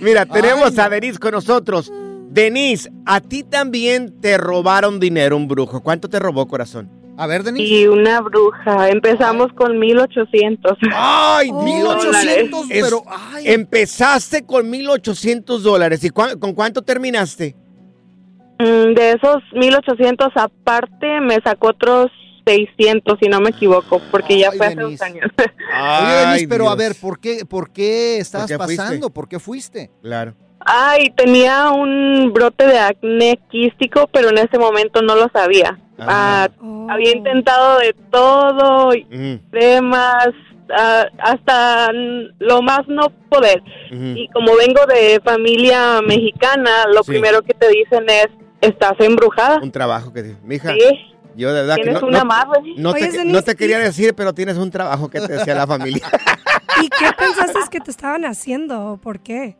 Mira, 0.00 0.26
tenemos 0.26 0.70
Ay, 0.70 0.76
no. 0.76 0.82
a 0.82 0.88
Denise 0.88 1.18
con 1.18 1.32
nosotros. 1.32 1.92
Denise, 2.30 2.90
a 3.06 3.20
ti 3.20 3.42
también 3.42 4.20
te 4.20 4.36
robaron 4.38 5.00
dinero 5.00 5.36
un 5.36 5.48
brujo. 5.48 5.80
¿Cuánto 5.82 6.08
te 6.08 6.18
robó, 6.18 6.46
corazón? 6.46 6.90
A 7.16 7.26
ver, 7.26 7.42
Denise. 7.42 7.66
Y 7.74 7.86
una 7.88 8.20
bruja. 8.20 8.90
Empezamos 8.90 9.52
con 9.54 9.78
1800. 9.78 10.78
¡Ay, 10.94 11.50
Oh. 11.52 11.62
1800, 11.64 12.66
Es- 12.70 12.84
pero 12.84 13.02
ay, 13.08 13.44
Empezaste 13.48 14.44
con 14.44 14.70
1,800 14.70 15.62
dólares. 15.64 16.04
¿Y 16.04 16.10
cuán- 16.10 16.38
con 16.38 16.52
cuánto 16.54 16.82
terminaste? 16.82 17.56
Mm, 18.60 18.94
De 18.94 19.12
esos 19.12 19.42
1800 19.54 20.28
aparte 20.36 21.20
me 21.20 21.38
sacó 21.44 21.68
otros 21.68 22.06
600 22.48 23.18
si 23.20 23.28
no 23.28 23.40
me 23.40 23.50
equivoco, 23.50 24.00
porque 24.10 24.38
ya 24.38 24.50
Ay, 24.50 24.56
fue 24.58 24.66
hace 24.66 24.76
Denise. 24.76 25.04
dos 25.04 25.10
años. 25.14 25.30
Oye, 25.38 26.14
Denise, 26.14 26.26
Ay, 26.40 26.46
pero 26.46 26.70
a 26.70 26.74
ver, 26.76 26.94
¿por 27.00 27.18
qué, 27.20 27.44
por 27.44 27.70
qué 27.70 28.18
estabas 28.18 28.50
¿Por 28.50 28.58
qué 28.58 28.64
fuiste? 28.64 28.82
pasando? 28.82 29.10
¿Por 29.10 29.28
qué 29.28 29.38
fuiste? 29.38 29.90
Claro. 30.02 30.34
Ay, 30.60 31.10
tenía 31.16 31.70
un 31.70 32.32
brote 32.32 32.66
de 32.66 32.78
acné 32.78 33.38
quístico, 33.50 34.08
pero 34.12 34.30
en 34.30 34.38
ese 34.38 34.58
momento 34.58 35.00
no 35.02 35.14
lo 35.14 35.28
sabía. 35.32 35.78
Ajá. 35.98 36.44
Ah, 36.44 36.48
Oh. 36.60 36.86
había 36.90 37.12
intentado 37.16 37.78
de 37.78 37.92
todo, 38.10 38.90
cremas, 39.50 40.28
ah, 40.76 41.06
hasta 41.18 41.90
mm, 41.92 42.34
lo 42.40 42.62
más 42.62 42.80
no 42.88 43.10
poder. 43.28 43.62
Y 43.90 44.28
como 44.28 44.54
vengo 44.56 44.84
de 44.86 45.20
familia 45.24 46.00
mexicana, 46.02 46.84
lo 46.92 47.02
Sí. 47.02 47.12
primero 47.12 47.42
que 47.42 47.54
te 47.54 47.68
dicen 47.68 48.04
es, 48.08 48.28
estás 48.60 48.94
embrujada. 48.98 49.60
Un 49.62 49.70
trabajo 49.72 50.12
que... 50.12 50.34
Mija, 50.44 50.72
Sí, 50.72 50.80
yo 51.38 51.48
de 51.54 51.60
verdad 51.62 51.76
que 51.76 51.82
tienes 51.84 52.02
no, 52.02 52.08
una 52.08 52.18
no- 52.20 52.24
madre. 52.26 52.60
no 52.76 52.90
Oye, 52.90 53.00
te, 53.06 53.12
Denise, 53.12 53.32
no 53.32 53.42
te 53.42 53.52
¿y- 53.52 53.54
quería 53.54 53.78
decir, 53.78 54.14
pero 54.14 54.34
tienes 54.34 54.56
un 54.58 54.70
trabajo 54.70 55.08
que 55.08 55.20
te 55.20 55.32
decía 55.32 55.54
la 55.54 55.66
familia. 55.66 56.02
¿Y 56.82 56.88
qué 56.90 57.06
pensaste 57.16 57.58
que 57.70 57.80
te 57.80 57.90
estaban 57.90 58.24
haciendo? 58.24 58.92
o 58.92 58.96
¿Por 58.98 59.20
qué? 59.20 59.56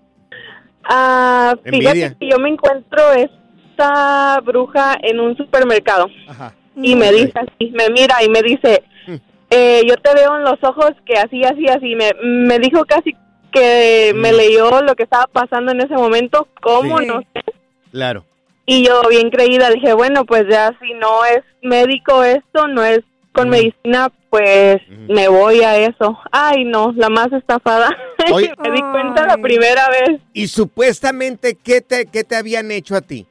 Ah, 0.84 1.54
Envidia. 1.64 1.92
fíjate 1.92 2.16
que 2.20 2.30
yo 2.30 2.38
me 2.38 2.48
encuentro 2.50 3.12
esta 3.12 4.40
bruja 4.44 4.96
en 5.02 5.20
un 5.20 5.36
supermercado 5.36 6.06
Ajá. 6.28 6.54
y 6.76 6.94
me 6.96 7.12
dice 7.12 7.32
así, 7.34 7.70
me 7.72 7.88
mira 7.90 8.22
y 8.24 8.28
me 8.28 8.42
dice, 8.42 8.82
Mm. 9.06 9.14
eh, 9.50 9.82
yo 9.86 9.96
te 9.96 10.14
veo 10.14 10.36
en 10.36 10.42
los 10.44 10.58
ojos 10.62 10.92
que 11.06 11.14
así, 11.14 11.42
así, 11.44 11.66
así. 11.68 11.94
Me, 11.94 12.12
me 12.22 12.58
dijo 12.58 12.84
casi 12.84 13.14
que 13.52 14.12
me 14.14 14.32
Mm. 14.32 14.36
leyó 14.36 14.82
lo 14.82 14.94
que 14.94 15.04
estaba 15.04 15.26
pasando 15.26 15.72
en 15.72 15.80
ese 15.80 15.94
momento, 15.94 16.48
cómo 16.62 16.98
Sí. 16.98 17.06
no 17.06 17.20
sé. 17.20 17.42
Claro. 17.90 18.24
Y 18.70 18.86
yo 18.86 19.00
bien 19.08 19.30
creída 19.30 19.70
dije, 19.70 19.94
bueno, 19.94 20.26
pues 20.26 20.44
ya 20.50 20.76
si 20.78 20.92
no 20.92 21.24
es 21.24 21.40
médico 21.62 22.22
esto, 22.22 22.68
no 22.68 22.84
es 22.84 23.00
con 23.32 23.48
Mm. 23.48 23.50
medicina, 23.50 24.12
pues 24.28 24.76
Mm. 24.88 25.10
me 25.14 25.28
voy 25.28 25.62
a 25.62 25.76
eso. 25.78 26.18
Ay, 26.30 26.64
no, 26.64 26.92
la 26.94 27.08
más 27.08 27.32
estafada. 27.32 27.88
Me 28.58 28.70
di 28.70 28.82
cuenta 28.92 29.24
la 29.26 29.38
primera 29.38 29.88
vez 29.88 30.20
Y 30.34 30.48
supuestamente, 30.48 31.54
¿qué 31.54 31.80
te, 31.80 32.04
qué 32.06 32.24
te 32.24 32.36
habían 32.36 32.70
hecho 32.70 32.94
a 32.94 33.00
ti? 33.00 33.26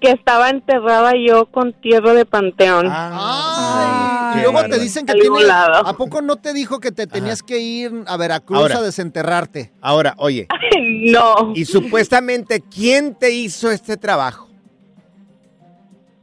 Que 0.00 0.10
estaba 0.10 0.50
enterrada 0.50 1.12
yo 1.14 1.46
con 1.46 1.72
tierra 1.72 2.14
de 2.14 2.24
panteón. 2.24 2.86
Ay, 2.90 3.12
Ay, 3.12 4.38
y 4.38 4.42
luego 4.42 4.68
te 4.68 4.78
dicen 4.78 5.06
que 5.06 5.14
tiene, 5.14 5.44
lado. 5.44 5.86
¿A 5.86 5.96
poco 5.96 6.22
no 6.22 6.36
te 6.36 6.52
dijo 6.52 6.80
que 6.80 6.92
te 6.92 7.06
tenías 7.06 7.42
que 7.42 7.58
ir 7.58 7.92
a 8.06 8.16
Veracruz 8.16 8.58
Ahora. 8.58 8.78
a 8.78 8.82
desenterrarte? 8.82 9.72
Ahora, 9.80 10.14
oye, 10.18 10.48
no, 10.80 11.52
y 11.54 11.64
supuestamente, 11.64 12.62
¿quién 12.62 13.14
te 13.14 13.30
hizo 13.30 13.70
este 13.70 13.96
trabajo? 13.96 14.50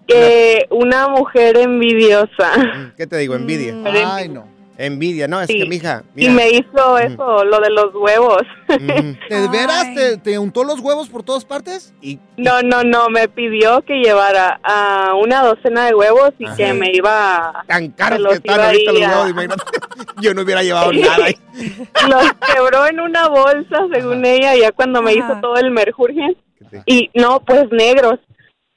que 0.07 0.65
una 0.71 1.09
mujer 1.09 1.57
envidiosa. 1.57 2.93
¿Qué 2.95 3.05
te 3.07 3.17
digo? 3.17 3.35
Envidia. 3.35 3.73
Mm. 3.73 3.87
Ay, 4.05 4.29
no. 4.29 4.56
Envidia, 4.79 5.27
no, 5.27 5.41
es 5.41 5.47
Sí. 5.47 5.57
que, 5.57 5.65
mija, 5.65 6.03
Y 6.15 6.29
mira. 6.29 6.33
me 6.33 6.49
hizo 6.51 6.97
eso, 6.99 7.43
lo 7.45 7.59
de 7.59 7.69
los 7.71 7.93
huevos. 7.95 8.43
¿De 8.67 9.47
veras 9.49 9.87
te, 9.95 10.17
te 10.17 10.37
untó 10.37 10.63
los 10.63 10.79
huevos 10.79 11.09
por 11.09 11.23
todas 11.23 11.45
partes? 11.45 11.93
y 12.01 12.19
No, 12.37 12.61
no, 12.61 12.83
no, 12.83 13.09
me 13.09 13.27
pidió 13.27 13.81
que 13.81 13.95
llevara 13.95 14.59
a 14.63 15.15
una 15.15 15.41
docena 15.43 15.85
de 15.87 15.95
huevos 15.95 16.31
y 16.37 16.45
Ajá. 16.45 16.55
que 16.55 16.73
me 16.73 16.91
iba 16.93 17.49
a... 17.59 17.63
tan 17.67 17.89
caros 17.91 18.19
los 18.19 18.33
que 18.33 18.37
están 18.37 18.55
iba 18.55 18.65
ahorita 18.67 18.91
ahí 18.91 18.97
los 18.99 19.07
a- 19.07 19.11
huevos, 19.15 19.29
imagínate. 19.31 19.63
Yo 20.21 20.33
no 20.35 20.41
hubiera 20.43 20.61
llevado 20.63 20.93
nada. 20.93 21.25
ahí. 21.25 21.35
Los 22.09 22.31
quebró 22.53 22.85
en 22.87 22.99
una 22.99 23.27
bolsa, 23.29 23.87
según 23.91 24.23
ella, 24.25 24.55
ya 24.55 24.71
cuando 24.71 25.01
me 25.01 25.11
Ajá. 25.11 25.19
hizo 25.31 25.41
todo 25.41 25.55
el 25.57 25.71
merjurgen. 25.71 26.35
¿Qué 26.59 26.65
te- 26.65 26.83
Y 26.85 27.09
no, 27.15 27.39
pues 27.39 27.65
negros. 27.71 28.19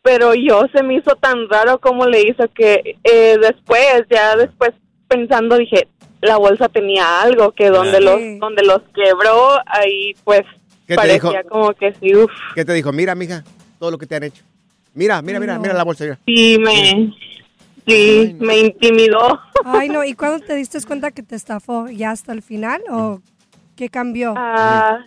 Pero 0.03 0.33
yo 0.35 0.65
se 0.75 0.83
me 0.83 0.95
hizo 0.95 1.15
tan 1.17 1.47
raro 1.51 1.79
como 1.79 2.07
le 2.07 2.23
hizo 2.23 2.45
que 2.55 2.97
eh, 3.05 3.37
después, 3.39 4.05
ya 4.11 4.35
después 4.35 4.71
pensando, 5.15 5.57
dije, 5.59 5.89
la 6.23 6.37
bolsa 6.37 6.69
tenía 6.69 7.21
algo 7.23 7.51
que 7.53 7.69
donde 7.71 8.01
los 8.01 8.19
donde 8.39 8.63
los 8.63 8.81
quebró, 8.95 9.59
ahí 9.67 10.15
pues 10.25 10.43
¿Qué 10.87 10.95
te 10.95 10.97
parecía 10.97 11.31
dijo? 11.43 11.49
como 11.51 11.73
que 11.75 11.93
sí, 12.01 12.15
uff, 12.15 12.31
¿Qué 12.55 12.65
te 12.65 12.73
dijo? 12.73 12.93
Mira, 12.93 13.15
mija, 13.15 13.43
todo 13.79 13.91
lo 13.91 13.99
que 13.99 14.07
te 14.07 14.15
han 14.17 14.23
hecho. 14.25 14.43
Mira, 14.95 15.21
mira, 15.23 15.39
mira, 15.41 15.55
No. 15.55 15.61
mira 15.63 15.75
la 15.75 15.85
bolsa. 15.85 16.05
Mira. 16.05 16.19
sí 16.27 16.57
me, 16.59 16.75
sí, 17.87 18.21
Ay, 18.27 18.33
no. 18.39 18.47
me 18.47 18.59
intimidó. 18.59 19.41
Ay, 19.65 19.89
no. 19.89 20.05
¿Y 20.05 20.15
cuándo 20.21 20.45
te 20.45 20.55
diste 20.55 20.81
cuenta 20.83 21.11
que 21.11 21.23
te 21.23 21.37
estafó? 21.37 21.89
¿Ya 21.89 22.11
hasta 22.11 22.33
el 22.33 22.43
final 22.43 22.83
o 22.91 23.21
qué 23.77 23.89
cambió? 23.89 24.35
Ah, 24.37 25.07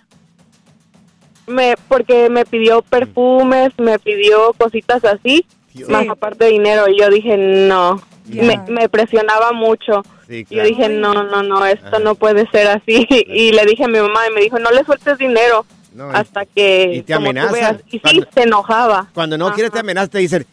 me, 1.48 1.76
porque 1.90 2.30
me 2.30 2.46
pidió 2.46 2.82
perfumes, 2.82 3.72
me 3.78 4.00
pidió 4.00 4.54
cositas 4.54 5.04
así, 5.06 5.46
Dios. 5.74 5.90
más 5.90 6.04
Sí. 6.04 6.10
aparte 6.10 6.46
de 6.46 6.52
dinero. 6.52 6.86
Y 6.90 6.98
yo 7.00 7.10
dije, 7.10 7.36
no, 7.38 8.02
Me, 8.26 8.58
me 8.70 8.90
presionaba 8.90 9.52
mucho. 9.52 10.04
Sí, 10.28 10.36
Y 10.38 10.44
Yo 10.44 10.48
claro. 10.50 10.70
dije, 10.70 10.90
no, 10.90 11.14
no, 11.14 11.44
no, 11.44 11.66
esto 11.66 11.88
Ajá. 11.88 12.00
no 12.00 12.16
puede 12.16 12.48
ser 12.50 12.68
así. 12.68 13.06
Y 13.28 13.52
le 13.52 13.66
dije 13.66 13.84
a 13.84 13.88
mi 13.88 14.00
mamá 14.00 14.22
y 14.30 14.34
me 14.34 14.42
dijo, 14.42 14.58
no 14.60 14.72
le 14.72 14.84
sueltes 14.86 15.18
dinero 15.18 15.66
No, 15.94 16.10
hasta 16.10 16.46
que... 16.46 16.92
y 16.96 17.02
te 17.04 17.18
veas". 17.18 17.78
Y 17.88 17.92
sí, 17.92 18.00
Cuando- 18.00 18.28
se 18.34 18.42
enojaba. 18.44 19.08
Cuando 19.14 19.38
no 19.38 19.48
Ajá. 19.48 19.56
quieres 19.56 19.72
te 19.72 19.80
amenazas, 19.80 20.10
te 20.10 20.20
dicen, 20.20 20.46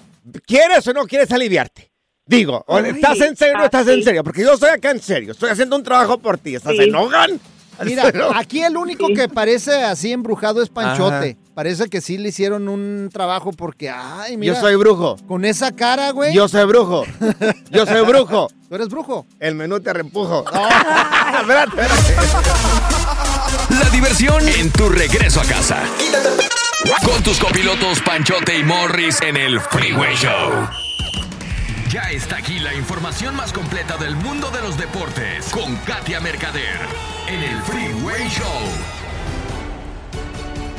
¿quieres 0.46 0.86
o 0.88 0.92
no 0.92 1.04
quieres 1.04 1.30
aliviarte? 1.32 1.90
Digo, 2.26 2.64
Ay. 2.68 2.84
¿estás 2.94 3.20
en 3.22 3.36
serio 3.36 3.54
o 3.54 3.58
no 3.58 3.64
estás 3.64 3.88
en 3.88 4.04
serio? 4.04 4.22
Porque 4.22 4.42
yo 4.42 4.52
estoy 4.52 4.70
acá 4.70 4.90
en 4.92 5.00
serio, 5.00 5.32
estoy 5.32 5.50
haciendo 5.50 5.74
un 5.76 5.82
trabajo 5.82 6.18
por 6.18 6.38
ti. 6.38 6.54
¿Estás 6.54 6.76
Sí. 6.76 6.84
enojan? 6.84 7.40
Mira, 7.84 8.12
aquí 8.34 8.62
el 8.62 8.76
único 8.76 9.06
Sí. 9.08 9.14
que 9.14 9.28
parece 9.28 9.82
así 9.84 10.12
embrujado 10.12 10.62
es 10.62 10.68
Panchote. 10.68 11.30
Ajá. 11.40 11.50
Parece 11.54 11.88
que 11.88 12.00
sí 12.00 12.16
le 12.16 12.28
hicieron 12.30 12.68
un 12.68 13.10
trabajo 13.12 13.52
porque, 13.52 13.90
ay, 13.90 14.37
mira, 14.37 14.54
Yo 14.54 14.60
soy 14.60 14.76
brujo. 14.76 15.16
con 15.26 15.44
esa 15.44 15.72
cara, 15.72 16.10
güey. 16.12 16.32
Yo 16.34 16.49
soy 16.49 16.64
brujo. 16.64 17.04
Yo 17.70 17.84
soy 17.87 18.00
brujo. 18.06 18.49
¿Tú 18.68 18.75
eres 18.75 18.88
brujo? 18.88 19.26
El 19.38 19.56
menú 19.56 19.80
te 19.80 19.92
reempujo. 19.92 20.44
espérate, 21.40 21.80
espérate. 21.80 22.14
La 23.78 23.90
diversión 23.90 24.49
en 24.49 24.70
tu 24.70 24.88
regreso 24.88 25.40
a 25.40 25.44
casa. 25.44 25.78
Con 27.04 27.22
tus 27.22 27.38
copilotos 27.38 28.00
Panchote 28.00 28.56
y 28.58 28.62
Morris 28.64 29.20
en 29.22 29.37
el 29.37 29.60
Freeway 29.60 30.14
Show. 30.16 30.68
Ya 31.90 32.02
está 32.02 32.37
aquí 32.37 32.61
la 32.61 32.73
información 32.73 33.35
más 33.35 33.52
completa 33.52 33.97
del 33.97 34.14
mundo 34.14 34.49
de 34.52 34.61
los 34.61 34.78
deportes 34.78 35.50
con 35.50 35.75
Katia 35.78 36.20
Mercader 36.20 36.78
en 37.26 37.42
el 37.42 37.61
Freeway 37.62 38.28
Show. 38.28 38.47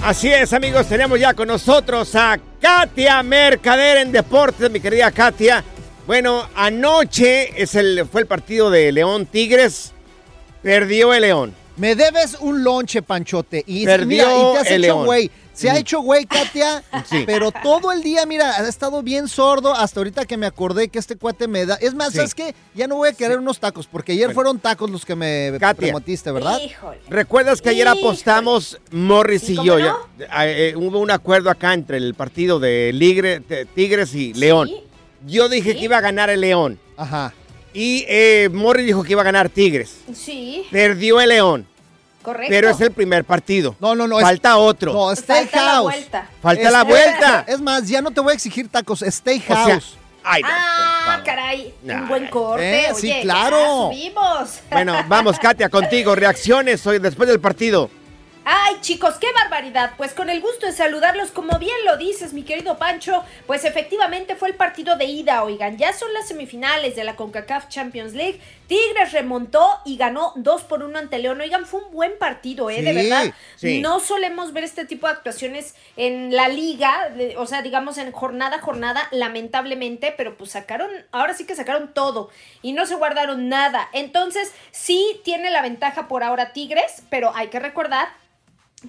Así 0.04 0.32
es, 0.32 0.54
amigos, 0.54 0.88
tenemos 0.88 1.20
ya 1.20 1.34
con 1.34 1.50
nosotros 1.50 2.16
a 2.16 2.40
Katia 2.62 3.22
Mercader 3.24 3.98
en 3.98 4.14
Deportes, 4.14 4.72
mi 4.72 4.80
querida 4.80 5.12
Katia. 5.12 5.66
Bueno, 6.08 6.48
anoche 6.56 7.62
es 7.62 7.76
el, 7.76 8.08
fue 8.10 8.22
el 8.22 8.28
partido 8.28 8.72
de 8.72 8.94
León 8.94 9.26
Tigres. 9.26 9.92
Perdió 10.64 11.14
el 11.14 11.24
León. 11.24 11.61
Me 11.82 11.96
debes 11.96 12.38
un 12.40 12.64
lonche, 12.64 13.02
Panchote. 13.02 13.64
Y, 13.66 13.86
Perdió 13.86 14.06
mira, 14.06 14.38
y 14.38 14.54
te 14.54 14.58
has 14.60 14.68
el 14.72 14.84
hecho 14.84 14.94
León. 14.94 15.06
güey. 15.08 15.32
Se 15.52 15.70
ha 15.70 15.78
hecho 15.80 16.00
güey, 16.02 16.26
Katia. 16.26 16.84
Sí. 17.10 17.24
Pero 17.26 17.52
todo 17.52 17.92
el 17.92 18.04
día, 18.04 18.26
mira, 18.28 18.52
ha 18.56 18.68
estado 18.70 19.02
bien 19.02 19.28
sordo 19.28 19.74
hasta 19.74 20.00
ahorita 20.00 20.26
que 20.26 20.38
me 20.38 20.46
acordé 20.46 20.90
que 20.90 21.00
este 21.00 21.16
cuate 21.16 21.48
me 21.48 21.66
da. 21.66 21.76
Es 21.82 21.96
más, 21.96 22.10
Sí. 22.12 22.18
¿sabes 22.18 22.36
qué? 22.36 22.54
Ya 22.76 22.86
no 22.86 22.98
voy 22.98 23.10
a 23.10 23.14
querer 23.14 23.40
unos 23.40 23.60
tacos, 23.60 23.88
porque 23.88 24.12
ayer 24.12 24.28
Bueno. 24.28 24.36
fueron 24.36 24.60
tacos 24.60 24.92
los 24.92 25.04
que 25.06 25.16
me 25.16 25.54
Katia. 25.60 25.90
prometiste, 25.90 26.32
¿verdad? 26.32 26.60
¿Recuerdas 27.10 27.62
que 27.64 27.70
ayer 27.70 27.88
Híjole. 27.88 28.00
apostamos 28.02 28.80
Morris 28.92 29.50
y 29.50 29.56
¿cómo 29.56 29.66
yo? 29.66 29.80
no? 29.80 29.98
Ya, 30.20 30.28
eh, 30.48 30.76
hubo 30.76 31.00
un 31.00 31.10
acuerdo 31.10 31.50
acá 31.50 31.74
entre 31.74 31.98
el 31.98 32.14
partido 32.14 32.60
de 32.60 32.92
Ligre- 32.94 33.42
Tigres 33.74 34.14
y 34.14 34.34
León. 34.36 34.68
Sí. 34.68 34.84
Yo 35.26 35.50
dije 35.50 35.76
que 35.76 35.86
iba 35.86 35.98
a 35.98 36.02
ganar 36.02 36.30
el 36.30 36.42
León. 36.42 36.80
Ajá. 36.96 37.34
Y 37.74 38.06
eh, 38.08 38.50
Morris 38.52 38.86
dijo 38.86 39.04
que 39.04 39.14
iba 39.14 39.22
a 39.22 39.26
ganar 39.26 39.50
Tigres. 39.50 39.96
Sí, 40.14 40.66
Perdió 40.72 41.20
el 41.22 41.30
León. 41.30 41.68
Correcto. 42.22 42.48
Pero 42.50 42.70
es 42.70 42.80
el 42.82 42.92
primer 42.92 43.24
partido. 43.26 43.76
No, 43.80 43.96
no, 43.96 44.08
no. 44.08 44.20
es- 44.20 44.26
Falta 44.26 44.58
otro. 44.58 44.94
No, 44.94 45.08
Falta 45.16 45.34
la 45.36 45.42
Steakhouse. 45.46 45.82
vuelta. 45.84 46.30
Falta 46.42 46.72
la 46.72 46.82
Este- 46.82 46.92
vuelta. 46.92 47.46
Es 47.48 47.62
más, 47.62 47.88
ya 47.88 48.02
no 48.02 48.12
te 48.12 48.22
voy 48.22 48.32
a 48.32 48.36
exigir 48.36 48.68
tacos, 48.70 49.02
O 49.02 49.06
sea, 49.06 49.12
Steakhouse. 49.12 49.98
Ay, 50.24 50.44
Ah, 50.46 51.20
caray, 51.26 51.74
Nah, 51.82 52.04
un 52.04 52.08
buen 52.08 52.28
corte. 52.28 52.86
eh, 52.86 52.94
sí, 52.96 53.12
claro. 53.24 53.90
subimos. 53.92 54.60
Bueno, 54.72 55.04
vamos, 55.08 55.40
Katia, 55.40 55.68
contigo. 55.70 56.14
Reacciones 56.16 56.86
hoy 56.86 57.00
después 57.00 57.28
del 57.28 57.40
partido. 57.40 57.90
Ay, 58.44 58.76
chicos, 58.82 59.16
qué 59.20 59.28
barbaridad. 59.34 59.92
Pues 59.98 60.14
con 60.14 60.30
el 60.30 60.42
gusto 60.42 60.66
de 60.66 60.74
saludarlos, 60.74 61.30
como 61.30 61.60
bien 61.60 61.76
lo 61.86 61.98
dices, 61.98 62.34
mi 62.34 62.42
querido 62.42 62.78
Pancho, 62.78 63.24
pues 63.46 63.64
efectivamente 63.66 64.36
fue 64.36 64.50
el 64.50 64.56
partido 64.56 64.96
de 64.96 65.06
ida, 65.06 65.44
oigan, 65.44 65.78
ya 65.78 65.94
son 65.94 66.12
las 66.14 66.28
semifinales 66.28 66.96
de 66.96 67.04
la 67.04 67.16
CONCACAF 67.16 67.68
Champions 67.70 68.14
League. 68.14 68.40
Tigres 68.72 69.12
remontó 69.12 69.68
y 69.84 69.98
ganó 69.98 70.32
2 70.38 70.64
por 70.64 70.82
1 70.82 70.98
ante 70.98 71.20
León. 71.20 71.42
Oigan, 71.42 71.66
fue 71.66 71.84
un 71.84 71.92
buen 71.92 72.18
partido, 72.18 72.70
¿eh? 72.70 72.82
de 72.82 72.94
verdad. 72.94 73.34
sí. 73.58 73.82
No 73.82 74.00
solemos 74.00 74.54
ver 74.54 74.64
este 74.64 74.86
tipo 74.86 75.08
de 75.08 75.14
actuaciones 75.14 75.76
en 75.98 76.34
la 76.34 76.48
liga, 76.48 77.10
de- 77.10 77.36
o 77.36 77.46
sea, 77.46 77.64
digamos 77.64 77.98
en 77.98 78.14
jornada 78.14 78.56
a 78.56 78.62
jornada, 78.62 79.10
lamentablemente, 79.12 80.14
pero 80.16 80.38
pues 80.38 80.52
sacaron, 80.52 80.90
ahora 81.12 81.34
sí 81.34 81.46
que 81.46 81.54
sacaron 81.54 81.94
todo 81.94 82.30
y 82.62 82.72
no 82.72 82.86
se 82.86 82.96
guardaron 82.96 83.50
nada. 83.50 83.90
Entonces, 83.92 84.54
sí 84.72 85.20
tiene 85.26 85.50
la 85.50 85.62
ventaja 85.62 86.08
por 86.08 86.24
ahora 86.24 86.54
Tigres, 86.54 87.04
pero 87.10 87.34
hay 87.36 87.50
que 87.50 87.60
recordar 87.60 88.08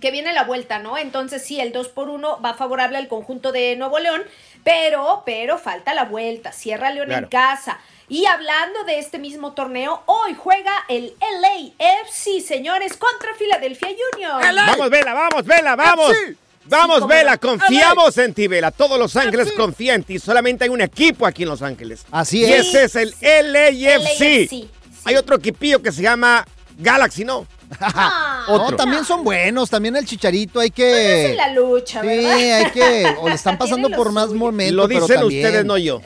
que 0.01 0.11
viene 0.11 0.33
la 0.33 0.45
vuelta, 0.45 0.79
¿no? 0.79 0.97
Entonces 0.97 1.45
sí, 1.45 1.61
el 1.61 1.73
2 1.73 1.89
por 1.89 2.09
1 2.09 2.41
va 2.41 2.55
favorable 2.55 2.97
al 2.99 3.09
conjunto 3.09 3.51
de 3.53 3.77
Nuevo 3.77 3.99
León, 3.99 4.23
pero, 4.65 5.23
pero 5.27 5.59
falta 5.59 5.95
la 5.95 6.05
vuelta, 6.05 6.53
cierra 6.53 6.91
León 6.91 7.07
Claro. 7.09 7.25
en 7.27 7.31
casa. 7.31 7.79
Y 8.09 8.27
hablando 8.27 8.85
de 8.85 8.99
este 8.99 9.19
mismo 9.19 9.53
torneo, 9.53 10.03
hoy 10.07 10.35
juega 10.35 10.73
el 10.89 11.15
LAFC, 11.21 12.41
señores, 12.47 12.97
contra 12.97 13.31
Philadelphia 13.39 13.89
Union. 14.15 14.41
Vamos, 14.67 14.91
Vela, 14.91 15.15
vamos, 15.15 15.45
Vela, 15.45 15.77
vamos. 15.77 16.11
FC. 16.11 16.37
Vamos, 16.65 17.01
Sí, 17.01 17.07
Vela, 17.09 17.39
confiamos 17.39 18.17
en 18.19 18.35
ti, 18.35 18.47
Vela. 18.47 18.71
Todos 18.71 18.97
Los 18.99 19.17
Ángeles 19.17 19.51
confía 19.53 19.95
en 19.95 20.05
ti. 20.05 20.19
Solamente 20.21 20.65
hay 20.65 20.71
un 20.71 20.81
equipo 20.81 21.27
aquí 21.27 21.43
en 21.43 21.49
Los 21.49 21.61
Ángeles. 21.63 22.05
Así 22.13 22.41
Y 22.41 22.53
es. 22.53 22.73
ese 22.75 22.85
es 23.03 23.17
el 23.21 23.53
LAFC. 23.53 23.99
LAFC, 23.99 24.49
sí. 24.49 24.71
Hay 25.05 25.17
otro 25.17 25.37
equipillo 25.37 25.83
que 25.83 25.91
se 25.91 26.03
llama 26.03 26.47
Galaxy, 26.79 27.25
¿no? 27.25 27.47
Ah, 27.81 28.45
No, 28.49 28.55
Otro. 28.65 28.77
también 28.77 29.05
son 29.05 29.25
buenos, 29.25 29.71
también 29.71 29.97
el 29.97 30.05
chicharito 30.05 30.61
hay 30.61 30.69
es 30.69 30.75
que... 30.75 31.35
la 31.37 31.49
lucha, 31.53 32.01
Sí, 32.03 32.07
¿verdad? 32.07 32.33
hay 32.35 32.71
que... 32.71 33.15
O 33.21 33.29
le 33.29 33.35
están 33.35 33.57
pasando 33.59 33.89
por 33.91 34.13
más 34.13 34.29
momentos, 34.31 34.75
Lo 34.77 34.89
pero 34.89 35.01
dicen 35.07 35.21
también- 35.21 35.47
ustedes, 35.47 35.65
no 35.65 35.79
yo. 35.79 36.01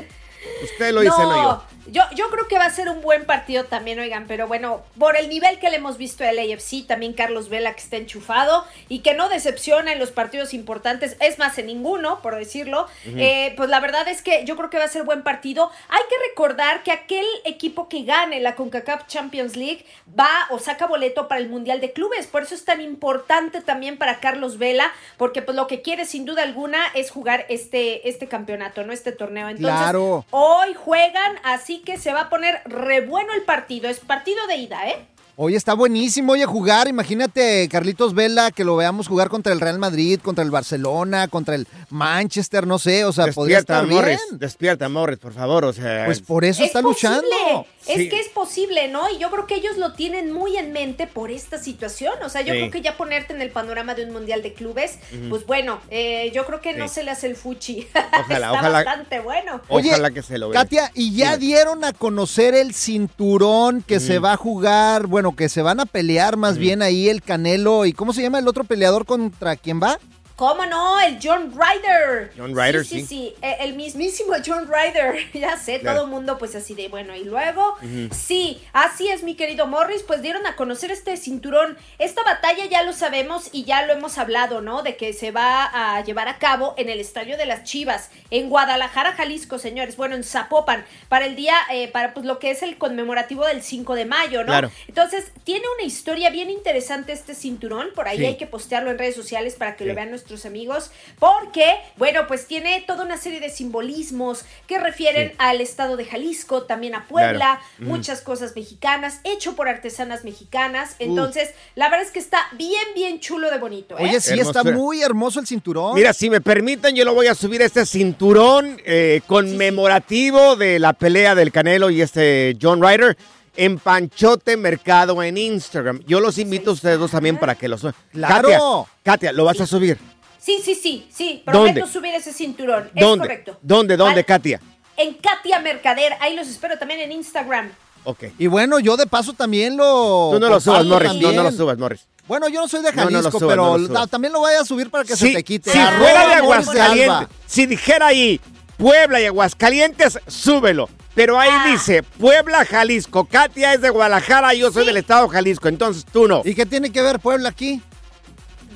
Ustedes 0.63 0.93
lo 0.95 1.01
dicen, 1.01 1.23
no 1.25 1.35
yo. 1.43 1.63
Yo, 1.89 2.03
yo 2.15 2.29
creo 2.31 2.49
que 2.49 2.59
va 2.59 2.67
a 2.67 2.71
ser 2.71 2.89
un 2.89 3.01
buen 3.01 3.25
partido 3.27 3.65
también, 3.65 3.99
oigan, 3.99 4.27
pero 4.27 4.47
bueno, 4.47 4.83
por 4.99 5.17
el 5.17 5.29
nivel 5.29 5.59
que 5.59 5.71
le 5.71 5.77
hemos 5.77 5.99
visto 5.99 6.25
al 6.25 6.39
AFC, 6.39 6.87
también 6.87 7.13
Carlos 7.13 7.49
Vela 7.49 7.75
que 7.75 7.81
está 7.81 7.97
enchufado 7.97 8.65
y 8.89 9.01
que 9.01 9.15
no 9.15 9.29
decepciona 9.29 9.93
en 9.93 9.99
los 9.99 10.11
partidos 10.11 10.55
importantes, 10.55 11.17
es 11.21 11.39
más, 11.39 11.59
en 11.59 11.67
ninguno, 11.67 12.21
por 12.23 12.37
decirlo, 12.37 12.87
eh, 13.05 13.55
pues 13.57 13.69
la 13.69 13.81
verdad 13.81 14.09
es 14.09 14.23
que 14.23 14.45
yo 14.45 14.57
creo 14.57 14.71
que 14.71 14.79
va 14.79 14.85
a 14.85 14.89
ser 14.89 15.05
buen 15.05 15.23
partido. 15.23 15.71
Hay 15.89 16.03
que 16.09 16.29
recordar 16.29 16.83
que 16.83 16.93
aquel 16.93 17.27
equipo 17.45 17.89
que 17.89 18.03
gane 18.05 18.41
la 18.41 18.55
CONCACAF 18.55 19.07
Champions 19.07 19.57
League 19.57 19.85
va 20.19 20.29
o 20.51 20.59
saca 20.59 20.87
boleto 20.87 21.29
para 21.29 21.41
el 21.41 21.49
Mundial 21.49 21.81
de 21.81 21.93
Clubes, 21.93 22.27
por 22.27 22.43
eso 22.43 22.55
es 22.55 22.65
tan 22.65 22.81
importante 22.81 23.61
también 23.61 23.99
para 23.99 24.21
Carlos 24.21 24.59
Vela, 24.59 24.93
porque 25.17 25.43
pues 25.43 25.57
lo 25.57 25.67
que 25.67 25.83
quiere 25.83 26.05
sin 26.05 26.25
duda 26.25 26.43
alguna 26.43 26.79
es 26.95 27.11
jugar 27.11 27.47
este, 27.49 28.09
este 28.09 28.29
campeonato, 28.29 28.85
no 28.85 28.93
este 28.93 29.13
torneo. 29.13 29.49
Entonces, 29.49 29.77
Claro. 29.77 30.25
Hoy 30.31 30.75
juegan, 30.75 31.39
así 31.43 31.76
que 31.85 31.99
se 31.99 32.13
va 32.13 32.23
a 32.23 32.29
poner 32.29 32.63
re 32.65 33.01
bueno 33.01 33.33
el 33.33 33.43
partido. 33.43 33.89
Es 33.89 34.01
partido 34.01 34.47
de 34.47 34.57
ida, 34.57 34.89
¿eh? 34.89 35.07
Oye, 35.39 35.57
está 35.59 35.75
buenísimo, 35.75 36.33
oye, 36.33 36.47
jugar. 36.47 36.89
Imagínate, 36.89 37.69
Carlitos 37.71 38.15
Vela, 38.15 38.51
que 38.51 38.65
lo 38.65 38.75
veamos 38.75 39.07
jugar 39.07 39.29
contra 39.29 39.53
el 39.53 39.61
Real 39.61 39.79
Madrid, 39.79 40.19
contra 40.23 40.43
el 40.43 40.51
Barcelona, 40.51 41.29
contra 41.29 41.55
el 41.57 41.69
Manchester, 41.91 42.67
no 42.67 42.79
sé, 42.79 43.05
o 43.05 43.13
sea, 43.13 43.27
podría 43.33 43.59
Despierta, 43.59 43.83
estar 43.83 43.87
Morris. 43.95 44.19
bien. 44.31 44.39
Despierta, 44.41 44.89
Morris, 44.89 45.19
por 45.19 45.35
favor. 45.35 45.67
O 45.67 45.75
sea, 45.75 46.07
Pues 46.07 46.23
por 46.23 46.47
eso 46.47 46.63
es 46.63 46.69
está 46.69 46.81
posible, 46.81 47.19
luchando. 47.21 47.67
Es 47.87 47.97
Sí. 47.99 48.09
que 48.09 48.19
es 48.19 48.29
posible, 48.31 48.89
¿no? 48.89 49.11
Y 49.11 49.19
yo 49.19 49.31
creo 49.31 49.47
que 49.47 49.57
ellos 49.57 49.77
lo 49.77 49.93
tienen 49.93 50.33
muy 50.33 50.57
en 50.57 50.73
mente 50.73 51.07
por 51.07 51.31
esta 51.31 51.59
situación. 51.59 52.15
O 52.25 52.31
sea, 52.31 52.41
yo 52.41 52.55
Sí. 52.55 52.59
creo 52.61 52.71
que 52.71 52.81
ya 52.81 52.97
ponerte 52.97 53.35
en 53.35 53.43
el 53.43 53.51
panorama 53.51 53.95
de 53.95 54.07
un 54.07 54.13
mundial 54.13 54.43
de 54.43 54.55
clubes, 54.55 54.99
pues 55.29 55.45
bueno, 55.45 55.81
eh, 55.91 56.33
yo 56.35 56.47
creo 56.47 56.63
que 56.63 56.73
no 56.73 56.89
se 56.89 57.03
le 57.03 57.11
hace 57.11 57.27
el 57.27 57.37
fuchi. 57.37 57.87
Ojalá, 58.21 58.47
Está 58.47 58.53
ojalá. 58.53 58.71
bastante 58.85 59.21
bueno. 59.21 59.61
Oye, 59.69 59.91
ojalá 59.91 60.11
que 60.13 60.23
se 60.23 60.39
lo 60.39 60.49
vea. 60.49 60.63
Katia, 60.63 60.91
y 60.95 61.15
ya 61.15 61.37
dieron 61.37 61.85
a 61.85 61.93
conocer 61.93 62.55
el 62.55 62.73
cinturón 62.75 63.83
que 63.83 64.01
se 64.01 64.19
va 64.19 64.33
a 64.33 64.37
jugar, 64.39 65.07
bueno, 65.07 65.26
que 65.35 65.49
se 65.49 65.63
van 65.63 65.81
a 65.81 65.87
pelear 65.87 66.37
más 66.37 66.59
bien 66.59 66.83
ahí 66.83 67.09
el 67.09 67.23
Canelo 67.23 67.87
y 67.87 67.93
¿cómo 67.93 68.13
se 68.13 68.23
llama 68.23 68.39
el 68.39 68.49
otro 68.49 68.65
peleador 68.65 69.07
contra 69.07 69.57
quién 69.57 69.81
va? 69.83 69.99
¿Cómo 70.37 70.67
no? 70.67 71.01
El 71.01 71.19
John 71.23 71.51
Ryder. 71.53 72.31
John 72.37 72.55
Ryder, 72.55 72.85
sí. 72.85 73.01
Sí, 73.01 73.01
sí. 73.01 73.07
sí, 73.07 73.35
eh, 73.41 73.57
el 73.61 73.73
mismísimo 73.75 74.35
John 74.47 74.69
Ryder. 74.69 75.17
ya 75.35 75.57
sé, 75.57 75.81
Claro. 75.81 75.97
todo 75.97 76.05
el 76.07 76.11
mundo 76.13 76.37
pues 76.37 76.55
así 76.55 76.75
de 76.75 76.89
bueno. 76.89 77.17
Y 77.17 77.25
luego, 77.25 77.77
sí, 78.13 78.63
así 78.75 79.09
es 79.09 79.23
mi 79.23 79.35
querido 79.35 79.67
Morris, 79.67 80.03
pues 80.03 80.21
dieron 80.21 80.47
a 80.47 80.55
conocer 80.55 80.91
este 80.91 81.17
cinturón. 81.17 81.79
Esta 81.99 82.23
batalla 82.23 82.67
ya 82.67 82.83
lo 82.83 82.93
sabemos 82.93 83.49
y 83.53 83.65
ya 83.65 83.87
lo 83.87 83.95
hemos 83.95 84.19
hablado, 84.19 84.61
¿no? 84.61 84.83
De 84.83 84.97
que 84.99 85.15
se 85.15 85.31
va 85.31 85.71
a 85.97 86.05
llevar 86.05 86.29
a 86.29 86.39
cabo 86.39 86.75
en 86.77 86.91
el 86.91 87.01
Estadio 87.01 87.39
de 87.39 87.47
las 87.47 87.65
Chivas, 87.65 88.11
en 88.31 88.51
Guadalajara, 88.51 89.13
Jalisco, 89.13 89.59
señores. 89.59 89.97
Bueno, 89.97 90.17
en 90.17 90.23
Zapopan, 90.25 90.85
para 91.09 91.25
el 91.25 91.35
día, 91.35 91.55
eh, 91.73 91.89
para 91.89 92.13
pues 92.13 92.27
lo 92.27 92.39
que 92.39 92.51
es 92.51 92.63
el 92.63 92.77
conmemorativo 92.77 93.47
del 93.47 93.63
5 93.63 93.95
de 93.95 94.05
mayo, 94.05 94.41
¿no? 94.41 94.49
Claro. 94.49 94.71
Entonces, 94.87 95.33
tiene 95.45 95.65
una 95.79 95.87
historia 95.87 96.29
bien 96.29 96.51
interesante 96.51 97.13
este 97.13 97.35
cinturón. 97.35 97.89
Por 97.95 98.07
ahí 98.07 98.19
Sí. 98.19 98.27
hay 98.27 98.37
que 98.37 98.47
postearlo 98.47 98.91
en 98.91 98.99
redes 98.99 99.15
sociales 99.15 99.55
para 99.55 99.77
que 99.77 99.85
Sí. 99.85 99.89
lo 99.89 99.95
vean 99.95 100.11
nuestros 100.11 100.26
amigos. 100.45 100.91
Porque, 101.19 101.65
bueno, 101.97 102.27
pues 102.27 102.47
tiene 102.47 102.83
toda 102.87 103.05
una 103.05 103.17
serie 103.17 103.41
de 103.41 103.49
simbolismos 103.51 104.45
que 104.67 104.79
refieren 104.79 105.29
Sí. 105.31 105.35
al 105.39 105.61
estado 105.61 105.97
de 105.97 106.05
Jalisco, 106.05 106.65
también 106.65 106.95
a 106.95 107.07
Puebla, 107.07 107.61
Claro. 107.77 107.91
Muchas 107.93 108.21
cosas 108.21 108.55
mexicanas, 108.57 109.21
hecho 109.25 109.55
por 109.55 109.69
artesanas 109.69 110.25
mexicanas. 110.25 110.97
Entonces, 110.99 111.51
la 111.75 111.89
verdad 111.89 112.07
es 112.07 112.13
que 112.13 112.19
está 112.19 112.39
bien, 112.53 112.83
bien 112.95 113.21
chulo 113.21 113.51
de 113.51 113.59
bonito. 113.59 113.99
¿eh? 113.99 114.05
Oye, 114.05 114.21
sí, 114.21 114.39
está 114.39 114.65
muy 114.65 115.03
hermoso 115.03 115.41
el 115.41 115.47
cinturón. 115.47 115.95
Mira, 115.95 116.13
si 116.13 116.29
me 116.29 116.41
permiten, 116.41 116.95
yo 116.97 117.05
lo 117.05 117.15
voy 117.15 117.29
a 117.29 117.35
subir 117.35 117.63
este 117.63 117.87
cinturón 117.87 118.81
eh, 118.85 119.21
conmemorativo 119.27 120.57
de 120.57 120.79
la 120.79 120.93
pelea 120.93 121.35
del 121.35 121.53
Canelo 121.53 121.91
y 121.91 122.01
este 122.03 122.57
John 122.61 122.83
Ryder 122.83 123.17
en 123.57 123.79
Panchote 123.79 124.57
Mercado 124.57 125.23
en 125.23 125.37
Instagram. 125.39 126.03
Yo 126.07 126.21
los 126.21 126.39
invito 126.39 126.71
a 126.71 126.75
ustedes 126.75 126.99
dos 126.99 127.11
también 127.11 127.39
para 127.39 127.55
que 127.55 127.69
lo 127.69 127.79
suban. 127.79 127.95
¡Claro! 128.13 128.49
Katia, 128.49 128.61
Katia, 129.03 129.33
¿lo 129.33 129.45
vas 129.45 129.61
a 129.61 129.67
subir? 129.67 129.99
Sí, 130.47 130.61
sí, 130.65 130.77
sí, 130.77 131.09
sí. 131.13 131.43
Prometo 131.45 131.81
¿Dónde? 131.81 131.93
subir 131.93 132.15
ese 132.15 132.33
cinturón. 132.33 132.89
¿Dónde? 132.95 133.25
Es 133.25 133.29
correcto. 133.29 133.59
¿Dónde, 133.63 133.97
dónde, 133.97 134.23
Katia? 134.23 134.61
En 134.97 135.15
Katia 135.15 135.59
Mercader. 135.59 136.13
Ahí 136.21 136.37
los 136.37 136.47
espero 136.47 136.79
también 136.79 137.01
en 137.01 137.11
Instagram. 137.11 137.73
Ok. 138.05 138.27
Y 138.39 138.47
bueno, 138.47 138.79
yo 138.79 138.97
de 138.97 139.09
paso 139.09 139.33
también 139.33 139.77
lo. 139.77 140.31
Tú 140.35 140.39
no 140.39 140.49
lo 140.49 140.61
subas, 140.61 140.85
Morris. 140.87 141.15
No, 141.21 141.33
no 141.33 141.43
lo 141.43 141.51
subas, 141.51 141.77
Morris. 141.77 142.07
Bueno, 142.29 142.49
yo 142.49 142.61
no 142.61 142.69
soy 142.69 142.81
de 142.85 142.93
No, 142.93 142.97
no 142.97 143.11
lo 143.11 143.17
Jalisco, 143.17 143.39
subas, 143.41 143.53
pero 143.53 143.77
no 143.77 143.89
lo 144.01 144.07
también 144.07 144.33
lo 144.33 144.39
voy 144.39 144.55
a 144.55 144.65
subir 144.65 144.89
para 144.89 145.03
que 145.03 145.17
se 145.17 145.33
te 145.33 145.43
quite. 145.43 145.73
Si 145.73 145.79
Arroba 145.79 145.99
fuera 145.99 146.29
de. 146.29 146.35
Aguascalientes, 146.35 147.29
si 147.47 147.67
dijera 147.67 148.07
ahí 148.07 148.41
Puebla 148.77 149.21
y 149.21 149.25
Aguascalientes, 149.27 150.21
súbelo. 150.29 150.89
Pero 151.17 151.41
ahí 151.41 151.51
Ah. 151.53 151.71
dice 151.73 152.05
Puebla, 152.05 152.65
Jalisco. 152.65 153.25
Katia 153.25 153.75
es 153.75 153.81
de 153.81 153.91
Guadalajara, 153.91 154.55
yo 154.55 154.71
soy 154.71 154.83
Sí. 154.83 154.87
del 154.87 154.99
estado 154.99 155.27
de 155.27 155.33
Jalisco, 155.33 155.67
entonces 155.67 156.05
tú 156.13 156.29
no. 156.29 156.43
¿Y 156.45 156.55
qué 156.55 156.67
tiene 156.67 156.93
que 156.93 157.03
ver 157.03 157.19
Puebla 157.19 157.49
aquí? 157.49 157.83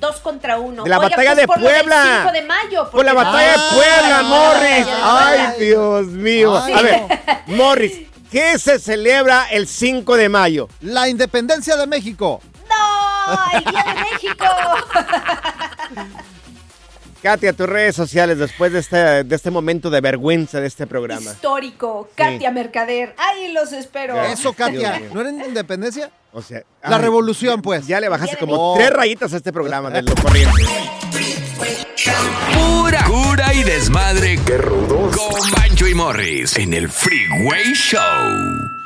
Dos 0.00 0.16
contra 0.20 0.58
uno. 0.58 0.82
De 0.84 0.90
la 0.90 0.98
Oiga, 0.98 1.10
batalla 1.10 1.30
pues 1.32 1.36
de 1.42 1.46
por 1.46 1.60
lo 1.60 1.68
del 1.68 1.76
Puebla. 1.80 2.18
5 2.22 2.32
de 2.32 2.42
mayo. 2.42 2.90
Por 2.90 3.04
la 3.04 3.12
batalla 3.12 3.54
Ah, 3.56 3.62
de 3.70 3.76
Puebla, 3.76 4.08
la 4.08 4.22
Morris. 4.22 4.86
Ay. 5.04 5.60
Dios 5.60 6.06
mío. 6.06 6.58
Ay, 6.58 6.72
A 6.72 6.82
ver. 6.82 7.02
Morris, 7.48 8.08
¿qué 8.30 8.58
se 8.58 8.78
celebra 8.78 9.46
el 9.50 9.68
5 9.68 10.16
de 10.16 10.28
mayo? 10.30 10.68
La 10.80 11.08
independencia 11.08 11.76
de 11.76 11.86
México. 11.86 12.40
¡No! 12.68 13.58
¡El 13.58 13.64
Día 13.64 13.84
de 13.94 13.94
México! 14.00 14.44
Katia, 17.22 17.52
tus 17.52 17.68
redes 17.68 17.94
sociales 17.94 18.38
después 18.38 18.72
de 18.72 18.78
este, 18.78 19.24
de 19.24 19.36
este 19.36 19.50
momento 19.50 19.90
de 19.90 20.00
vergüenza 20.00 20.58
de 20.60 20.66
este 20.66 20.86
programa. 20.86 21.30
Histórico. 21.32 22.08
Katia 22.14 22.50
Mercader. 22.50 23.14
Ahí 23.18 23.52
los 23.52 23.72
espero. 23.72 24.20
Eso, 24.24 24.54
Katia. 24.54 25.00
¿No 25.12 25.20
era 25.20 25.30
independencia? 25.30 26.10
O 26.32 26.40
sea, 26.40 26.62
La 26.82 26.96
ay, 26.96 27.02
revolución, 27.02 27.60
pues. 27.60 27.86
Ya 27.86 28.00
le 28.00 28.08
bajaste 28.08 28.36
Ya 28.36 28.40
como 28.40 28.54
Oh. 28.72 28.76
tres 28.76 28.90
rayitas 28.90 29.34
a 29.34 29.36
este 29.36 29.52
programa 29.52 29.90
de 29.90 30.02
lo 30.02 30.14
corriente. 30.14 30.62
Pura 32.54 33.04
cura 33.04 33.52
y 33.52 33.64
desmadre. 33.64 34.38
¡Qué 34.46 34.56
rudos! 34.56 35.14
Con 35.16 35.50
Bancho 35.50 35.86
y 35.86 35.94
Morris 35.94 36.56
en 36.56 36.72
el 36.72 36.88
Freeway 36.88 37.74
Show. 37.74 38.79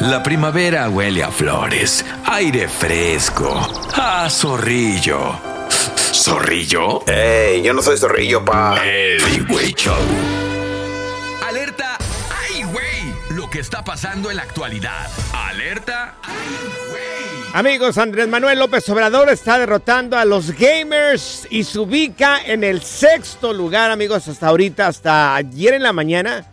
La 0.00 0.22
primavera 0.22 0.88
huele 0.88 1.22
a 1.22 1.30
flores, 1.30 2.04
aire 2.24 2.68
fresco, 2.68 3.60
a 3.94 4.30
zorrillo. 4.30 5.38
¿Zorrillo? 5.96 7.06
Ey, 7.06 7.62
yo 7.62 7.74
no 7.74 7.82
soy 7.82 7.98
zorrillo, 7.98 8.42
pa. 8.42 8.82
El 8.82 9.20
Freeway 9.20 9.74
Show. 9.74 9.94
¡Alerta! 11.46 11.98
¡Ay, 12.30 12.62
güey! 12.62 12.90
lo 13.30 13.50
que 13.50 13.60
está 13.60 13.84
pasando 13.84 14.30
en 14.30 14.38
la 14.38 14.42
actualidad. 14.42 15.06
Alerta. 15.34 16.14
Amigos, 17.52 17.98
Andrés 17.98 18.28
Manuel 18.28 18.58
López 18.58 18.88
Obrador 18.88 19.28
está 19.28 19.58
derrotando 19.58 20.16
a 20.16 20.24
los 20.24 20.52
gamers 20.52 21.46
y 21.50 21.64
se 21.64 21.78
ubica 21.78 22.40
en 22.46 22.64
el 22.64 22.80
sexto 22.80 23.52
lugar, 23.52 23.90
amigos, 23.90 24.28
hasta 24.28 24.46
ahorita, 24.48 24.86
hasta 24.86 25.34
ayer 25.34 25.74
en 25.74 25.82
la 25.82 25.92
mañana, 25.92 26.46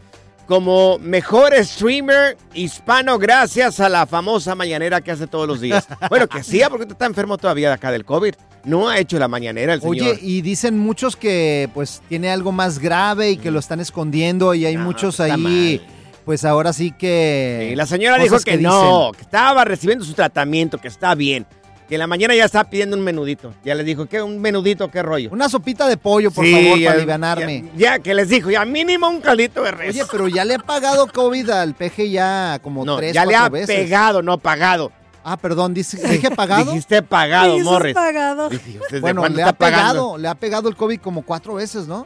como 0.47 0.97
mejor 0.99 1.53
streamer 1.63 2.37
hispano 2.53 3.19
gracias 3.19 3.79
a 3.79 3.89
la 3.89 4.07
famosa 4.07 4.55
mañanera 4.55 5.01
que 5.01 5.11
hace 5.11 5.27
todos 5.27 5.47
los 5.47 5.61
días. 5.61 5.87
Bueno, 6.09 6.27
que 6.27 6.41
sí, 6.41 6.61
porque 6.69 6.85
está 6.89 7.05
enfermo 7.05 7.37
todavía 7.37 7.67
de 7.67 7.73
acá 7.73 7.91
del 7.91 8.05
COVID. 8.05 8.33
No 8.63 8.87
ha 8.87 8.97
hecho 8.97 9.19
la 9.19 9.27
mañanera 9.27 9.73
el 9.73 9.81
señor. 9.81 9.95
Oye, 9.95 10.19
y 10.21 10.41
dicen 10.41 10.79
muchos 10.79 11.15
que 11.15 11.69
pues 11.73 12.01
tiene 12.07 12.31
algo 12.31 12.51
más 12.51 12.79
grave 12.79 13.31
y 13.31 13.37
que 13.37 13.51
lo 13.51 13.59
están 13.59 13.79
escondiendo 13.79 14.53
y 14.53 14.65
hay 14.65 14.77
No, 14.77 14.83
muchos 14.85 15.19
ahí, 15.19 15.81
pues 16.25 16.45
ahora 16.45 16.71
sí 16.71 16.91
que... 16.91 17.67
Sí, 17.69 17.75
la 17.75 17.85
señora 17.85 18.17
dijo 18.17 18.39
que, 18.39 18.57
dicen. 18.57 18.63
no, 18.63 19.11
que 19.15 19.21
estaba 19.23 19.65
recibiendo 19.65 20.05
su 20.05 20.13
tratamiento, 20.13 20.77
que 20.77 20.87
está 20.87 21.13
bien. 21.13 21.45
Que 21.87 21.95
en 21.95 21.99
la 21.99 22.07
mañana 22.07 22.35
ya 22.35 22.43
está 22.43 22.65
pidiendo 22.69 22.97
un 22.97 23.03
menudito. 23.03 23.53
Ya 23.63 23.73
le 23.73 23.83
dijo, 23.85 24.05
¿qué? 24.07 24.21
¿Un 24.21 24.39
menudito? 24.41 24.91
¿Qué 24.91 25.01
rollo? 25.01 25.29
Una 25.31 25.47
sopita 25.47 25.87
de 25.87 25.95
pollo, 25.95 26.31
por 26.31 26.43
Sí, 26.43 26.51
favor, 26.51 26.77
ya- 26.79 26.89
para 26.89 26.97
alivianarme. 26.97 27.63
Ya, 27.77 27.95
ya 27.95 27.99
que 27.99 28.13
les 28.13 28.27
dijo, 28.27 28.51
ya 28.51 28.65
mínimo 28.65 29.07
un 29.07 29.21
caldito 29.21 29.63
de 29.63 29.71
res. 29.71 29.95
Oye, 29.95 30.03
pero 30.11 30.27
ya 30.27 30.43
le 30.43 30.55
ha 30.55 30.59
pagado 30.59 31.07
COVID 31.07 31.49
al 31.49 31.75
peje 31.75 32.09
ya 32.09 32.59
como 32.61 32.83
no, 32.83 32.97
tres, 32.97 33.13
ya 33.13 33.21
le 33.25 33.31
cuatro 33.31 33.45
ha 33.45 33.49
veces. 33.49 33.75
pegado, 33.77 34.21
no 34.21 34.37
pagado. 34.37 34.91
Ah, 35.23 35.37
perdón, 35.37 35.73
dice, 35.73 35.97
dije 36.09 36.29
pagado. 36.31 36.65
Dijiste 36.71 37.01
pagado, 37.01 37.57
Morris. 37.59 37.93
pagado. 37.93 38.49
Dije, 38.49 38.79
¿desde 38.89 38.99
Bueno, 38.99 39.21
le 39.27 39.43
ha 39.43 39.53
pegado, 39.53 39.55
pagando? 39.57 40.17
le 40.17 40.27
ha 40.27 40.35
pegado 40.35 40.67
el 40.69 40.75
COVID 40.75 40.99
como 40.99 41.21
cuatro 41.21 41.53
veces, 41.55 41.87
¿no? 41.87 42.05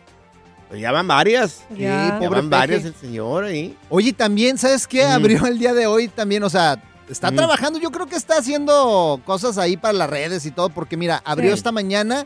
Pues 0.69 0.79
ya 0.79 0.91
van 0.91 1.07
varias. 1.07 1.63
Ya. 1.71 2.07
Ya 2.07 2.19
pobre 2.19 2.39
van 2.39 2.49
varias 2.51 2.85
el 2.85 2.93
señor 2.95 3.43
ahí. 3.45 3.75
Oye, 3.89 4.13
también, 4.13 4.57
¿sabes 4.59 4.87
qué? 4.87 5.03
Abrió 5.03 5.45
el 5.47 5.57
día 5.59 5.73
de 5.73 5.85
hoy 5.87 6.07
también, 6.07 6.43
o 6.43 6.49
sea, 6.49 6.81
está 7.11 7.27
Ujú. 7.27 7.37
trabajando, 7.37 7.79
yo 7.79 7.91
creo 7.91 8.07
que 8.07 8.15
está 8.15 8.37
haciendo 8.37 9.19
cosas 9.25 9.57
ahí 9.57 9.77
para 9.77 9.93
las 9.93 10.09
redes 10.09 10.45
y 10.45 10.51
todo, 10.51 10.69
porque 10.69 10.97
mira, 10.97 11.21
abrió 11.25 11.51
Sí. 11.51 11.57
esta 11.57 11.71
mañana 11.71 12.25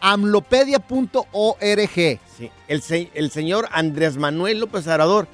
amlopedia.org. 0.00 2.20
Sí. 2.36 2.50
El, 2.68 2.82
se- 2.82 3.10
el 3.14 3.30
señor 3.30 3.68
Andrés 3.72 4.16
Manuel 4.16 4.60
López 4.60 4.86
Obrador 4.86 5.26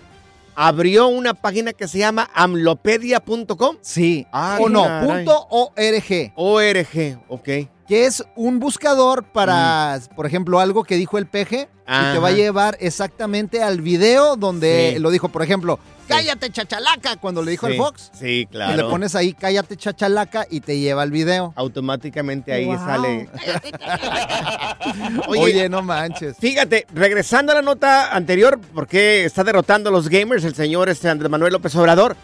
abrió 0.57 1.09
una 1.09 1.35
página 1.35 1.73
que 1.73 1.89
se 1.89 1.99
llama 1.99 2.31
amlopedia.com. 2.35 3.77
Sí, 3.81 4.27
Ah, 4.33 4.59
o 4.61 4.69
no, 4.69 4.85
caray. 4.85 5.25
punto 5.25 5.47
.org, 5.51 6.33
ORG, 6.37 7.19
ok. 7.29 7.49
que 7.87 8.07
es 8.07 8.25
un 8.37 8.61
buscador 8.61 9.25
para, 9.25 10.01
por 10.17 10.27
ejemplo, 10.27 10.59
algo 10.61 10.85
que 10.85 10.97
dijo 10.97 11.19
el 11.19 11.27
peje 11.27 11.69
y 11.83 11.87
te 11.87 11.93
Ajá. 11.93 12.19
va 12.21 12.29
a 12.29 12.33
llevar 12.33 12.77
exactamente 12.81 13.63
al 13.63 13.81
video 13.83 14.37
donde 14.37 14.93
Sí. 14.95 14.99
lo 15.01 15.11
dijo, 15.11 15.29
por 15.29 15.43
ejemplo, 15.43 15.79
cállate 16.09 16.51
chachalaca, 16.51 17.17
cuando 17.17 17.43
le 17.43 17.51
dijo 17.53 17.67
el 17.67 17.77
Fox. 17.77 18.11
Sí, 18.19 18.47
claro. 18.51 18.73
Y 18.75 18.77
le 18.77 18.85
pones 18.85 19.15
ahí, 19.15 19.33
cállate 19.35 19.77
chachalaca 19.77 20.47
y 20.51 20.61
te 20.61 20.79
lleva 20.79 21.03
al 21.03 21.11
video. 21.11 21.53
Automáticamente 21.57 22.53
ahí 22.53 22.67
Wow. 22.67 22.77
sale. 22.79 23.29
Oye, 25.29 25.41
Oye, 25.43 25.69
no 25.69 25.83
manches. 25.83 26.37
Fíjate, 26.39 26.87
regresando 26.95 27.53
a 27.53 27.57
la 27.57 27.63
nota 27.63 28.15
anterior, 28.15 28.59
porque 28.75 29.25
está 29.25 29.45
derrotando 29.45 29.91
a 29.91 29.93
los 29.93 30.09
gamers 30.09 30.45
el 30.45 30.55
señor 30.55 30.89
este 30.89 31.09
Andrés 31.09 31.31
Manuel 31.31 31.53
López 31.53 31.75
Obrador. 31.77 32.17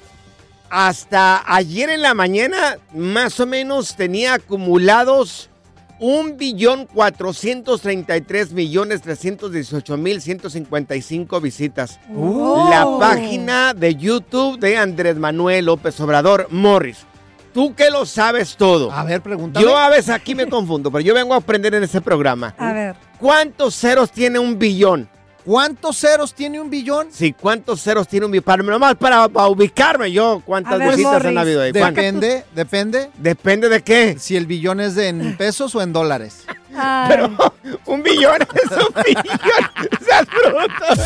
Hasta 0.70 1.42
ayer 1.52 1.90
en 1.90 2.00
la 2.02 2.14
mañana, 2.14 2.78
más 2.94 3.40
o 3.40 3.46
menos, 3.46 3.96
tenía 3.96 4.34
acumulados 4.34 5.49
un 6.00 6.38
billón 6.38 6.86
cuatrocientos 6.86 7.82
treinta 7.82 8.16
y 8.16 8.22
tres 8.22 8.52
millones 8.52 9.02
trescientos 9.02 9.52
dieciocho 9.52 9.96
mil 9.98 10.20
ciento 10.20 10.50
cincuenta 10.50 10.96
y 10.96 11.02
cinco 11.02 11.40
visitas. 11.40 12.00
Oh. 12.16 12.68
La 12.70 12.86
página 12.98 13.74
de 13.74 13.94
YouTube 13.94 14.58
de 14.58 14.78
Andrés 14.78 15.16
Manuel 15.16 15.66
López 15.66 16.00
Obrador, 16.00 16.48
Morris. 16.50 17.04
Tú 17.52 17.74
que 17.74 17.90
lo 17.90 18.06
sabes 18.06 18.56
todo. 18.56 18.90
A 18.90 19.04
ver, 19.04 19.20
pregúntame. 19.20 19.64
Yo 19.64 19.76
a 19.76 19.90
veces 19.90 20.10
aquí 20.10 20.34
me 20.34 20.48
confundo, 20.48 20.90
pero 20.90 21.02
yo 21.02 21.14
vengo 21.14 21.34
a 21.34 21.38
aprender 21.38 21.74
en 21.74 21.82
este 21.82 22.00
programa. 22.00 22.54
A 22.56 22.72
ver. 22.72 22.96
¿Cuántos 23.18 23.74
ceros 23.74 24.10
tiene 24.10 24.38
un 24.38 24.58
billón? 24.58 25.08
¿Cuántos 25.44 25.98
ceros 25.98 26.35
tiene 26.35 26.61
un 26.61 26.68
billón? 26.70 27.09
Sí, 27.11 27.33
¿cuántos 27.33 27.83
ceros 27.83 28.07
tiene 28.09 28.26
un 28.26 28.33
billón? 28.33 28.44
Para, 28.44 28.62
nomás 28.62 28.94
para, 28.96 29.29
para 29.29 29.48
ubicarme 29.48 30.12
yo, 30.12 30.42
¿cuántas 30.44 30.79
ver, 30.79 30.90
visitas 30.90 31.24
han 31.24 31.38
habido 31.38 31.62
ahí? 31.62 31.72
Depende, 31.72 32.44
depende 32.55 33.11
Depende 33.16 33.68
de 33.68 33.83
qué. 33.83 34.16
si 34.18 34.37
el 34.37 34.46
billón 34.46 34.81
es 34.81 34.94
de 34.94 35.09
en 35.09 35.37
pesos 35.37 35.74
o 35.74 35.83
en 35.83 35.92
dólares. 35.92 36.44
Ay, 36.76 37.09
Pero 37.09 37.55
un 37.87 38.03
billón 38.03 38.38
es 38.42 38.70
un 38.70 38.94
billón. 39.05 40.00
Seas 40.05 40.26
bruto. 40.26 41.03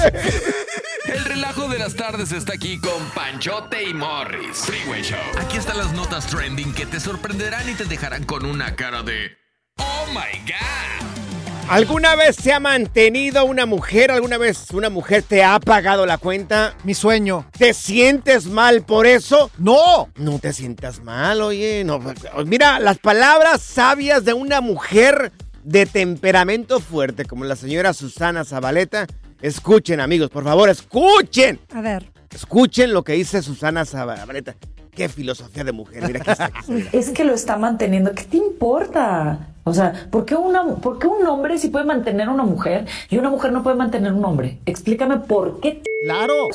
El 1.07 1.25
relajo 1.25 1.69
de 1.69 1.79
las 1.79 1.95
tardes 1.95 2.33
está 2.33 2.55
aquí 2.55 2.79
con 2.81 3.03
Panchote 3.15 3.83
y 3.85 3.95
Morris. 3.95 4.59
Freeway 4.59 5.03
Show. 5.03 5.19
Aquí 5.39 5.57
están 5.57 5.79
las 5.79 5.93
notas 5.93 6.27
trending 6.27 6.75
que 6.75 6.87
te 6.87 6.99
sorprenderán 7.01 7.69
y 7.69 7.75
te 7.75 7.85
dejarán 7.85 8.25
con 8.25 8.45
una 8.47 8.75
cara 8.77 9.03
de 9.03 9.37
Oh 9.79 10.07
my 10.09 10.39
God. 10.47 11.34
¿Alguna 11.69 12.15
vez 12.15 12.37
se 12.37 12.53
ha 12.53 12.61
mantenido 12.61 13.45
una 13.45 13.67
mujer? 13.67 14.11
¿Alguna 14.11 14.39
vez 14.39 14.71
una 14.73 14.91
mujer 14.91 15.23
te 15.23 15.43
ha 15.43 15.59
pagado 15.59 16.07
la 16.07 16.19
cuenta? 16.19 16.75
Mi 16.85 16.95
sueño. 16.95 17.47
¿Te 17.57 17.73
sientes 17.75 18.47
mal 18.47 18.83
por 18.83 19.07
eso? 19.07 19.51
¡No! 19.59 20.09
No 20.17 20.39
te 20.39 20.53
sientas 20.53 21.03
mal, 21.03 21.41
oye. 21.41 21.83
No, 21.85 22.01
mira, 22.47 22.79
las 22.81 22.99
palabras 22.99 23.63
sabias 23.63 24.25
de 24.25 24.35
una 24.35 24.61
mujer 24.61 25.33
de 25.63 25.87
temperamento 25.87 26.81
fuerte, 26.81 27.25
como 27.25 27.45
la 27.45 27.57
señora 27.57 27.95
Susana 27.95 28.45
Zabaleta. 28.45 29.07
Escuchen, 29.41 30.01
amigos, 30.01 30.31
por 30.31 30.45
favor, 30.45 30.69
escuchen. 30.69 31.59
a 31.73 31.81
ver. 31.81 32.05
Escuchen 32.31 32.93
lo 32.93 33.03
que 33.05 33.15
dice 33.15 33.43
Susana 33.43 33.85
Zabaleta. 33.85 34.55
Qué 34.91 35.09
filosofía 35.09 35.65
de 35.65 35.73
mujer. 35.73 36.05
Mira, 36.07 36.21
aquí 36.21 36.31
está. 36.31 36.45
aquí 36.47 36.59
está, 36.61 36.73
mira. 36.73 36.91
Es 36.93 37.11
que 37.11 37.25
lo 37.25 37.35
está 37.35 37.57
manteniendo. 37.57 38.15
¿Qué 38.15 38.25
te 38.25 38.37
importa? 38.37 39.49
O 39.67 39.73
sea, 39.73 40.09
¿por 40.11 40.27
qué, 40.27 40.35
una, 40.37 40.63
¿por 40.77 40.99
qué 40.99 41.07
un 41.07 41.27
hombre 41.27 41.57
sí 41.59 41.69
puede 41.69 41.87
mantener 41.87 42.29
a 42.29 42.33
una 42.33 42.43
mujer 42.45 42.85
y 43.09 43.17
una 43.17 43.31
mujer 43.31 43.51
no 43.51 43.63
puede 43.63 43.77
mantener 43.77 44.13
a 44.13 44.15
un 44.15 44.25
hombre? 44.25 44.59
Explícame 44.67 45.17
por 45.19 45.61
qué 45.61 45.83
Claro. 46.05 46.49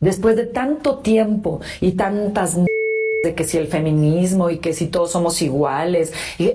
después 0.00 0.36
de 0.36 0.44
tanto 0.44 0.98
tiempo 0.98 1.60
y 1.80 1.92
tantas 1.92 2.56
m- 2.56 2.66
de 3.22 3.34
que 3.34 3.44
si 3.44 3.56
el 3.56 3.66
feminismo 3.68 4.50
y 4.50 4.58
que 4.58 4.74
si 4.74 4.88
todos 4.88 5.10
somos 5.12 5.40
iguales 5.40 6.12
y 6.38 6.50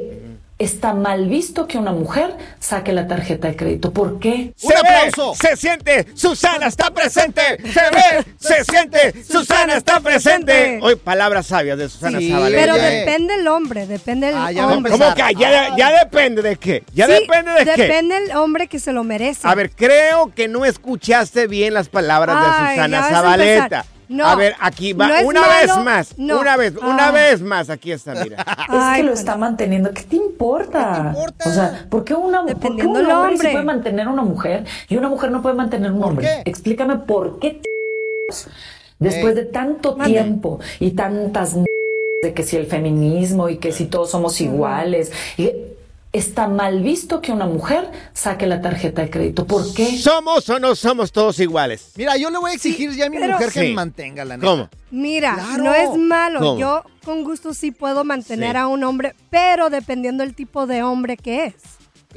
está 0.60 0.94
mal 0.94 1.28
visto 1.28 1.68
que 1.68 1.78
una 1.78 1.94
mujer 1.94 2.36
saque 2.60 2.92
la 2.92 3.08
tarjeta 3.08 3.48
de 3.48 3.56
crédito. 3.56 3.92
¿Por 3.94 4.20
qué? 4.20 4.54
Se 4.58 4.68
¡Un 4.68 4.74
ve, 4.74 4.78
aplauso! 4.90 5.34
se 5.36 5.56
siente, 5.56 6.06
Susana 6.14 6.68
está 6.68 6.92
presente. 6.92 7.42
Se 7.72 7.80
ve, 7.80 8.26
se 8.38 8.64
siente, 8.66 9.24
Susana 9.24 9.78
está 9.78 10.00
presente. 10.02 10.80
Hoy 10.82 10.96
palabras 10.98 11.48
sabias 11.48 11.78
de 11.78 11.88
Susana 11.90 12.20
Sí, 12.20 12.30
Zabaleta. 12.30 12.62
Pero 12.62 12.76
depende 12.76 13.36
el 13.36 13.48
hombre, 13.48 13.88
depende 13.88 14.30
el 14.30 14.36
Ah, 14.36 14.52
ya 14.52 14.68
hombre. 14.68 14.92
¿Cómo 14.92 15.14
que? 15.16 15.24
Ya, 15.36 15.76
ya 15.78 16.00
depende 16.00 16.42
de 16.42 16.58
qué. 16.58 16.84
Ya 16.94 17.06
Sí, 17.08 17.14
depende 17.14 17.52
de 17.52 17.66
qué. 17.66 17.82
Depende 17.84 18.18
el 18.18 18.36
hombre 18.36 18.68
que 18.68 18.80
se 18.80 18.92
lo 18.92 19.04
merece. 19.04 19.48
A 19.48 19.56
ver, 19.56 19.72
creo 19.72 20.34
que 20.36 20.48
no 20.50 20.66
escuchaste 20.66 21.48
bien 21.48 21.74
las 21.74 21.88
palabras 21.90 22.36
de 22.38 22.70
Susana 22.76 23.04
Zabaleta. 23.10 23.64
empezar. 23.64 23.99
No, 24.10 24.26
a 24.26 24.36
ver, 24.36 24.56
aquí 24.60 24.94
va, 24.94 25.08
no 25.08 25.28
una 25.28 25.42
malo, 25.42 25.54
vez 25.76 25.86
más, 25.86 26.18
no. 26.18 26.40
una 26.42 26.58
vez, 26.58 26.74
una 26.76 27.12
vez 27.12 27.42
más, 27.42 27.70
aquí 27.70 27.92
está, 27.92 28.16
mira. 28.16 28.38
Es 28.74 28.98
que 28.98 29.04
lo 29.04 29.14
está 29.14 29.38
manteniendo. 29.38 29.92
¿Qué 29.94 30.02
te 30.04 30.16
importa? 30.16 30.94
¿Qué 30.96 31.02
te 31.02 31.08
importa? 31.08 31.50
O 31.50 31.54
sea, 31.54 31.86
¿por 31.90 32.04
qué, 32.04 32.14
una, 32.16 32.40
¿por 32.42 32.48
qué 32.48 32.54
Dependiendo 32.56 33.00
un 33.00 33.12
hombre, 33.12 33.38
sí 33.38 33.48
puede 33.54 33.64
mantener 33.66 34.08
a 34.08 34.10
una 34.10 34.24
mujer 34.24 34.66
y 34.90 34.98
una 34.98 35.10
mujer 35.10 35.30
no 35.32 35.42
puede 35.42 35.56
mantener 35.56 35.92
a 35.92 35.94
un 35.94 36.00
¿Por 36.00 36.10
hombre? 36.10 36.26
qué? 36.44 36.50
Explícame 36.50 36.96
por 36.98 37.40
qué 37.40 37.62
después 39.00 39.36
de 39.36 39.46
tanto 39.46 39.96
tiempo 39.96 40.60
y 40.80 40.92
tantas 40.92 41.54
m- 41.54 41.66
de 42.22 42.34
que 42.34 42.44
si 42.44 42.58
el 42.58 42.66
feminismo 42.66 43.48
y 43.48 43.58
que 43.58 43.72
si 43.72 43.86
todos 43.86 44.10
somos 44.12 44.42
iguales 44.42 45.12
y 45.38 45.52
está 46.12 46.48
mal 46.48 46.82
visto 46.82 47.22
que 47.22 47.32
una 47.32 47.46
mujer 47.46 47.92
saque 48.14 48.48
la 48.48 48.62
tarjeta 48.62 49.02
de 49.04 49.10
crédito. 49.10 49.46
¿Por 49.46 49.74
qué? 49.74 49.98
¿Somos 49.98 50.50
o 50.50 50.60
no 50.60 50.76
somos 50.76 51.12
todos 51.12 51.40
iguales? 51.40 51.92
Mira, 51.96 52.18
yo 52.18 52.30
le 52.32 52.38
voy 52.40 52.52
a 52.52 52.54
exigir 52.56 52.92
ya 52.94 53.06
a 53.06 53.10
mi 53.10 53.18
pero- 53.18 53.34
mujer 53.34 53.52
que 53.52 53.60
Sí. 53.62 53.68
me 53.68 53.74
mantenga, 53.74 54.26
la 54.26 54.38
neta. 54.38 54.48
¿Cómo? 54.50 54.70
Mira, 54.92 55.36
Claro. 55.36 55.64
no 55.64 55.74
es 55.76 55.98
malo. 55.98 56.40
¿Cómo? 56.40 56.60
Yo 56.60 56.84
con 57.06 57.24
gusto 57.24 57.54
sí 57.54 57.72
puedo 57.72 58.04
mantener 58.04 58.52
Sí. 58.54 58.58
a 58.58 58.68
un 58.68 58.84
hombre, 58.84 59.14
pero 59.30 59.70
dependiendo 59.70 60.24
del 60.24 60.34
tipo 60.34 60.66
de 60.66 60.82
hombre 60.84 61.16
que 61.16 61.46
es. 61.46 61.54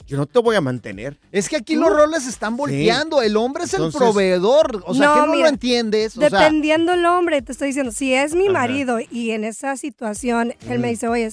yo 0.05 0.17
no 0.17 0.25
te 0.25 0.39
voy 0.39 0.55
a 0.55 0.61
mantener. 0.61 1.17
Es 1.31 1.49
que 1.49 1.55
aquí 1.55 1.75
los 1.75 1.89
roles 1.89 2.27
están 2.27 2.57
volteando. 2.57 3.21
El 3.21 3.37
hombre 3.37 3.63
es 3.63 3.73
Entonces- 3.73 3.99
el 3.99 4.05
proveedor. 4.07 4.83
O 4.85 4.93
sea, 4.93 5.07
No, 5.07 5.13
que 5.13 5.19
no 5.21 5.27
mira, 5.27 5.43
lo 5.43 5.49
entiendes. 5.49 6.17
O 6.17 6.19
sea, 6.19 6.29
Dependiendo 6.29 6.93
el 6.93 7.05
hombre, 7.05 7.41
te 7.41 7.51
estoy 7.51 7.67
diciendo, 7.69 7.91
si 7.91 8.13
es 8.13 8.35
mi 8.35 8.45
Ajá. 8.45 8.53
marido 8.53 8.99
y 9.11 9.31
en 9.31 9.43
esa 9.43 9.77
situación 9.77 10.53
él 10.69 10.79
me 10.79 10.89
dice, 10.89 11.07
oye, 11.07 11.29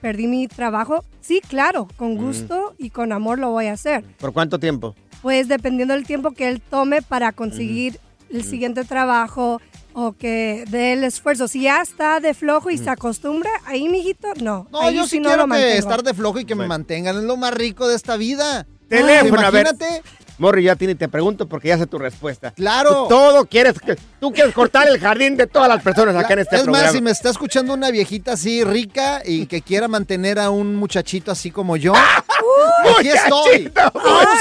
perdí 0.00 0.26
mi 0.26 0.48
trabajo, 0.48 1.04
sí, 1.20 1.40
claro, 1.46 1.88
con 1.96 2.16
gusto 2.16 2.74
y 2.78 2.90
con 2.90 3.12
amor 3.12 3.38
lo 3.38 3.50
voy 3.50 3.66
a 3.66 3.72
hacer. 3.72 4.04
¿Por 4.18 4.32
cuánto 4.32 4.58
tiempo? 4.58 4.94
Pues 5.22 5.48
dependiendo 5.48 5.94
del 5.94 6.06
tiempo 6.06 6.30
que 6.30 6.48
él 6.48 6.60
tome 6.60 7.02
para 7.02 7.32
conseguir 7.32 7.98
el 8.30 8.44
siguiente 8.44 8.84
trabajo 8.84 9.60
o 9.92 10.12
que 10.12 10.64
dé 10.68 10.92
el 10.92 11.04
esfuerzo. 11.04 11.48
Si 11.48 11.62
ya 11.62 11.82
está 11.82 12.20
de 12.20 12.34
flojo 12.34 12.70
y 12.70 12.78
se 12.78 12.90
acostumbra, 12.90 13.50
ahí, 13.66 13.88
mijito, 13.88 14.28
no. 14.40 14.66
no, 14.70 14.80
ahí 14.80 14.96
yo 14.96 15.06
sí, 15.06 15.20
no 15.20 15.28
quiero 15.28 15.46
lo 15.46 15.54
que 15.54 15.76
estar 15.76 16.02
de 16.02 16.14
flojo 16.14 16.38
y 16.40 16.44
que 16.44 16.54
me 16.54 16.66
mantengan. 16.66 17.16
Es 17.16 17.22
lo 17.24 17.36
más 17.36 17.54
rico 17.54 17.88
de 17.88 17.96
esta 17.96 18.16
vida. 18.16 18.66
Teléfono, 18.88 19.40
a 19.42 19.50
ver. 19.50 19.66
Imagínate. 19.66 20.02
Morri, 20.38 20.62
ya 20.62 20.76
tiene, 20.76 20.94
te 20.94 21.08
pregunto 21.08 21.48
porque 21.48 21.68
ya 21.68 21.78
sé 21.78 21.86
tu 21.86 21.98
respuesta. 21.98 22.52
Claro. 22.52 22.90
Tú 22.90 23.08
todo 23.08 23.44
quieres, 23.46 23.74
que- 23.80 23.96
tú 24.20 24.32
quieres 24.32 24.54
cortar 24.54 24.86
el 24.88 25.00
jardín 25.00 25.36
de 25.36 25.48
todas 25.48 25.68
las 25.68 25.82
personas 25.82 26.14
acá 26.14 26.34
en 26.34 26.38
este 26.40 26.56
es 26.56 26.62
programa. 26.62 26.86
más, 26.86 26.94
si 26.94 27.02
me 27.02 27.10
está 27.10 27.30
escuchando 27.30 27.74
una 27.74 27.90
viejita 27.90 28.32
así 28.32 28.62
rica 28.62 29.20
y 29.24 29.46
que 29.46 29.62
quiera 29.62 29.88
mantener 29.88 30.38
a 30.38 30.50
un 30.50 30.76
muchachito 30.76 31.32
así 31.32 31.50
como 31.50 31.76
yo, 31.76 31.92
aquí 31.94 33.08
estoy. 33.08 33.72
Muchachito, 33.72 33.92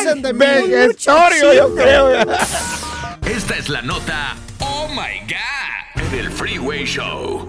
Usen 0.01 0.21
de 0.21 1.55
yo 1.55 1.75
creo. 1.75 2.09
Esta 3.25 3.55
es 3.57 3.69
la 3.69 3.81
nota 3.81 4.35
My 4.97 5.19
God 5.27 6.03
en 6.13 6.19
el 6.19 6.31
Freeway 6.31 6.83
Show. 6.85 7.47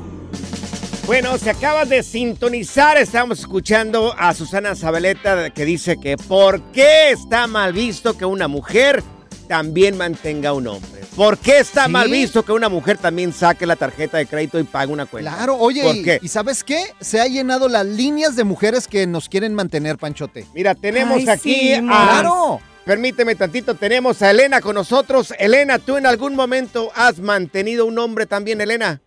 Bueno, 1.06 1.38
se 1.38 1.48
acaba 1.48 1.86
de 1.86 2.02
sintonizar, 2.02 2.98
estamos 2.98 3.38
escuchando 3.38 4.14
a 4.18 4.34
Susana 4.34 4.74
Zabaleta 4.76 5.48
que 5.48 5.64
dice 5.64 5.96
que 5.98 6.18
¿por 6.18 6.60
qué 6.72 7.10
está 7.12 7.46
mal 7.46 7.72
visto 7.72 8.18
que 8.18 8.26
una 8.26 8.48
mujer 8.48 9.02
también 9.48 9.96
mantenga 9.96 10.50
a 10.50 10.52
un 10.52 10.66
hombre? 10.66 11.00
¿Por 11.16 11.38
qué 11.38 11.60
está 11.60 11.86
Sí. 11.86 11.90
mal 11.90 12.10
visto 12.10 12.44
que 12.44 12.52
una 12.52 12.68
mujer 12.68 12.98
también 12.98 13.32
saque 13.32 13.64
la 13.64 13.76
tarjeta 13.76 14.18
de 14.18 14.26
crédito 14.26 14.58
y 14.60 14.64
pague 14.64 14.92
una 14.92 15.06
cuenta? 15.06 15.32
Claro, 15.34 15.56
oye, 15.56 15.82
¿Por 15.82 15.96
y, 15.96 16.02
qué? 16.02 16.18
y 16.20 16.28
¿sabes 16.28 16.62
qué? 16.62 16.84
Se 17.00 17.18
ha 17.18 17.26
llenado 17.26 17.70
las 17.70 17.86
líneas 17.86 18.36
de 18.36 18.44
mujeres 18.44 18.86
que 18.86 19.06
nos 19.06 19.30
quieren 19.30 19.54
mantener, 19.54 19.96
Panchote. 19.96 20.46
Mira, 20.54 20.74
tenemos 20.74 21.20
Ay, 21.20 21.28
aquí 21.30 21.54
sí, 21.54 21.72
a... 21.74 21.80
Claro. 21.80 22.60
Permíteme 22.92 23.34
tantito, 23.34 23.74
tenemos 23.74 24.22
a 24.22 24.30
Elena 24.30 24.62
con 24.62 24.74
nosotros. 24.74 25.34
Elena, 25.38 25.78
¿tú 25.78 25.98
en 25.98 26.06
algún 26.06 26.34
momento 26.34 26.88
has 26.96 27.20
mantenido 27.20 27.84
un 27.84 27.98
hombre 27.98 28.24
también, 28.24 28.62
Elena? 28.62 29.02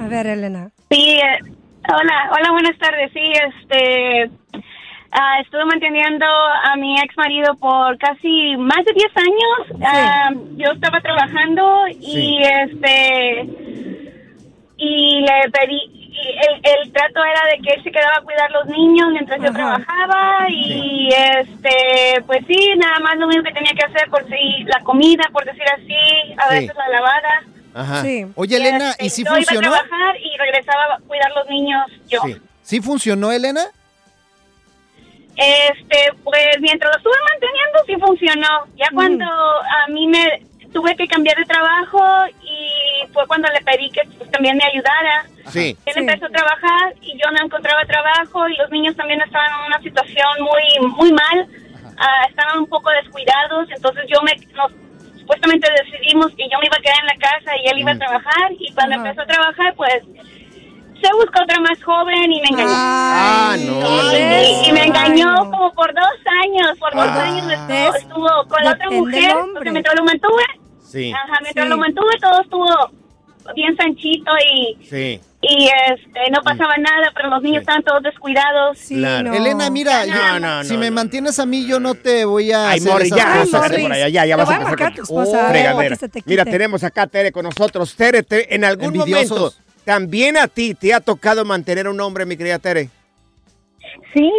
A 0.00 0.08
ver, 0.08 0.26
Elena. 0.28 0.70
Sí, 0.90 1.10
eh, 1.18 1.38
hola, 1.92 2.30
hola, 2.32 2.50
buenas 2.52 2.78
tardes. 2.78 3.10
Sí, 3.12 3.20
este, 3.20 4.30
ah, 5.12 5.40
estuve 5.42 5.62
manteniendo 5.66 6.24
a 6.24 6.74
mi 6.76 6.98
ex 7.00 7.14
marido 7.18 7.54
por 7.56 7.98
casi 7.98 8.56
más 8.56 8.82
de 8.86 8.92
10 8.94 9.16
años. 9.18 9.82
Ah, 9.84 10.30
yo 10.56 10.72
estaba 10.72 10.98
trabajando 11.02 11.86
y 12.00 12.12
Sí. 12.12 12.38
este, 12.64 13.42
y 14.78 15.20
le 15.20 15.50
pedí, 15.52 15.97
el, 16.30 16.60
el 16.82 16.92
trato 16.92 17.24
era 17.24 17.42
de 17.50 17.58
que 17.62 17.74
él 17.74 17.82
se 17.82 17.90
quedaba 17.92 18.16
a 18.18 18.22
cuidar 18.22 18.50
los 18.50 18.66
niños 18.66 19.08
mientras 19.12 19.40
yo 19.42 19.52
trabajaba 19.52 20.46
y 20.50 21.08
este, 21.12 22.22
pues 22.26 22.40
sí, 22.46 22.70
nada 22.76 22.98
más 23.00 23.16
lo 23.18 23.26
único 23.26 23.42
que 23.44 23.52
tenía 23.52 23.72
que 23.72 23.84
hacer 23.84 24.08
por 24.10 24.26
si 24.28 24.64
la 24.64 24.80
comida, 24.80 25.24
por 25.32 25.44
decir 25.44 25.62
así, 25.74 26.34
a 26.38 26.48
Sí. 26.50 26.54
veces 26.60 26.76
la 26.76 26.88
lavada. 26.88 27.42
Ajá. 27.74 28.02
Sí. 28.02 28.26
Oye, 28.34 28.56
Elena, 28.56 28.90
Este, 28.92 29.04
¿y 29.06 29.10
si 29.10 29.24
yo 29.24 29.30
funcionó? 29.30 29.68
iba 29.68 29.76
a 29.76 29.80
trabajar 29.80 30.16
y 30.20 30.36
regresaba 30.38 30.94
a 30.94 30.98
cuidar 31.06 31.30
los 31.32 31.48
niños 31.48 31.86
yo. 32.08 32.20
Sí. 32.24 32.36
¿Sí 32.62 32.80
funcionó, 32.80 33.30
Elena? 33.32 33.62
Este, 35.36 36.12
pues 36.24 36.46
mientras 36.60 36.90
lo 36.92 36.96
estuve 36.98 37.14
manteniendo 37.30 37.78
sí 37.86 37.94
funcionó. 37.96 38.48
Ya 38.76 38.86
cuando 38.92 39.24
a 39.24 39.86
mí 39.88 40.06
me 40.08 40.42
tuve 40.72 40.94
que 40.96 41.06
cambiar 41.06 41.36
de 41.36 41.44
trabajo 41.44 42.00
y 42.42 43.06
fue 43.12 43.26
cuando 43.26 43.48
le 43.48 43.60
pedí 43.62 43.90
que 43.90 44.02
pues, 44.18 44.30
también 44.30 44.56
me 44.56 44.64
ayudara. 44.64 45.24
Sí. 45.48 45.76
Él 45.86 45.94
Sí. 45.94 46.00
empezó 46.00 46.26
a 46.26 46.30
trabajar 46.30 46.94
y 47.00 47.12
yo 47.18 47.30
no 47.30 47.44
encontraba 47.44 47.84
trabajo 47.86 48.48
y 48.48 48.56
los 48.56 48.70
niños 48.70 48.94
también 48.96 49.20
estaban 49.22 49.50
en 49.60 49.66
una 49.66 49.80
situación 49.82 50.28
muy 50.40 50.88
muy 50.88 51.12
mal. 51.12 51.46
Ah, 52.00 52.26
estaban 52.28 52.58
un 52.58 52.66
poco 52.66 52.90
descuidados, 52.90 53.68
entonces 53.74 54.04
yo 54.08 54.20
me 54.22 54.32
nos- 54.54 54.72
supuestamente 55.18 55.68
decidimos 55.82 56.28
que 56.36 56.48
yo 56.48 56.58
me 56.60 56.66
iba 56.66 56.76
a 56.76 56.80
quedar 56.80 56.96
en 57.00 57.06
la 57.06 57.16
casa 57.18 57.56
y 57.62 57.68
él 57.68 57.78
iba 57.80 57.92
a 57.92 57.98
trabajar 57.98 58.52
y 58.58 58.72
cuando 58.72 58.94
Ajá. 58.96 59.04
empezó 59.08 59.22
a 59.22 59.26
trabajar 59.26 59.74
pues 59.74 60.02
se 61.00 61.12
buscó 61.14 61.42
otra 61.42 61.60
más 61.60 61.82
joven 61.82 62.32
y 62.32 62.40
me 62.40 62.48
engañó. 62.50 62.68
Ah, 62.70 63.50
Ay, 63.52 63.64
no. 63.64 64.12
Y, 64.12 64.68
y 64.68 64.72
me 64.72 64.80
Ay, 64.80 64.88
engañó 64.88 65.32
no. 65.44 65.50
como 65.50 65.72
por 65.74 65.92
dos 65.94 66.04
años, 66.44 66.78
por 66.78 66.94
dos 66.94 67.06
Ah. 67.06 67.22
años 67.24 67.52
estuvo, 67.52 67.94
estuvo 67.96 68.48
con 68.48 68.64
la 68.64 68.72
otra 68.72 68.90
mujer, 68.90 69.34
porque 69.54 69.70
mientras 69.70 69.94
lo 69.96 70.04
mantuve, 70.04 70.44
Sí. 70.82 71.12
ajá, 71.12 71.38
mientras 71.42 71.66
Sí. 71.66 71.70
lo 71.70 71.76
mantuve 71.76 72.18
todo 72.20 72.40
estuvo 72.42 72.66
bien 73.54 73.74
sanchito 73.76 74.30
y, 74.52 74.84
Sí. 74.86 75.20
y 75.40 75.68
este 75.90 76.30
no 76.30 76.42
pasaba 76.42 76.74
nada, 76.76 77.10
pero 77.14 77.30
los 77.30 77.40
niños 77.42 77.58
Sí. 77.58 77.60
estaban 77.60 77.82
todos 77.82 78.02
descuidados. 78.02 78.76
Sí, 78.78 78.96
Claro. 78.96 79.28
no. 79.30 79.34
Elena, 79.34 79.70
mira, 79.70 80.04
No, 80.04 80.14
yo- 80.34 80.40
no, 80.40 80.64
si 80.64 80.74
no, 80.74 80.80
me 80.80 80.90
mantienes 80.90 81.38
a 81.38 81.46
mí, 81.46 81.66
yo 81.66 81.80
no 81.80 81.94
te 81.94 82.24
voy 82.26 82.52
a 82.52 82.68
Ay, 82.70 82.78
hacer 82.78 82.92
Morri, 82.92 83.06
esas 83.06 83.18
ya, 83.18 83.32
Ay, 83.32 83.40
cosas. 83.40 83.62
Morris, 83.62 83.80
por 83.82 83.92
allá, 83.92 84.08
ya, 84.08 84.26
ya 84.26 84.36
vas 84.36 84.50
a 84.50 84.52
empezar 84.54 84.76
con 84.76 84.86
a 84.86 84.94
tu 84.94 85.02
esposa, 85.02 85.48
Oh, 85.48 85.80
Mira, 86.26 86.44
tenemos 86.44 86.84
acá 86.84 87.02
a 87.02 87.06
Tere 87.06 87.32
con 87.32 87.44
nosotros. 87.44 87.94
Tere, 87.96 88.22
te- 88.22 88.54
en 88.54 88.64
algún 88.64 88.86
Envidiosos. 88.96 89.38
momento 89.38 89.67
también 89.92 90.36
a 90.36 90.48
ti 90.48 90.74
te 90.74 90.92
ha 90.92 91.00
tocado 91.00 91.46
mantener 91.46 91.86
a 91.86 91.90
un 91.90 91.98
hombre, 92.02 92.26
mi 92.26 92.36
querida 92.36 92.58
Tere. 92.58 92.90
Sí, 94.12 94.30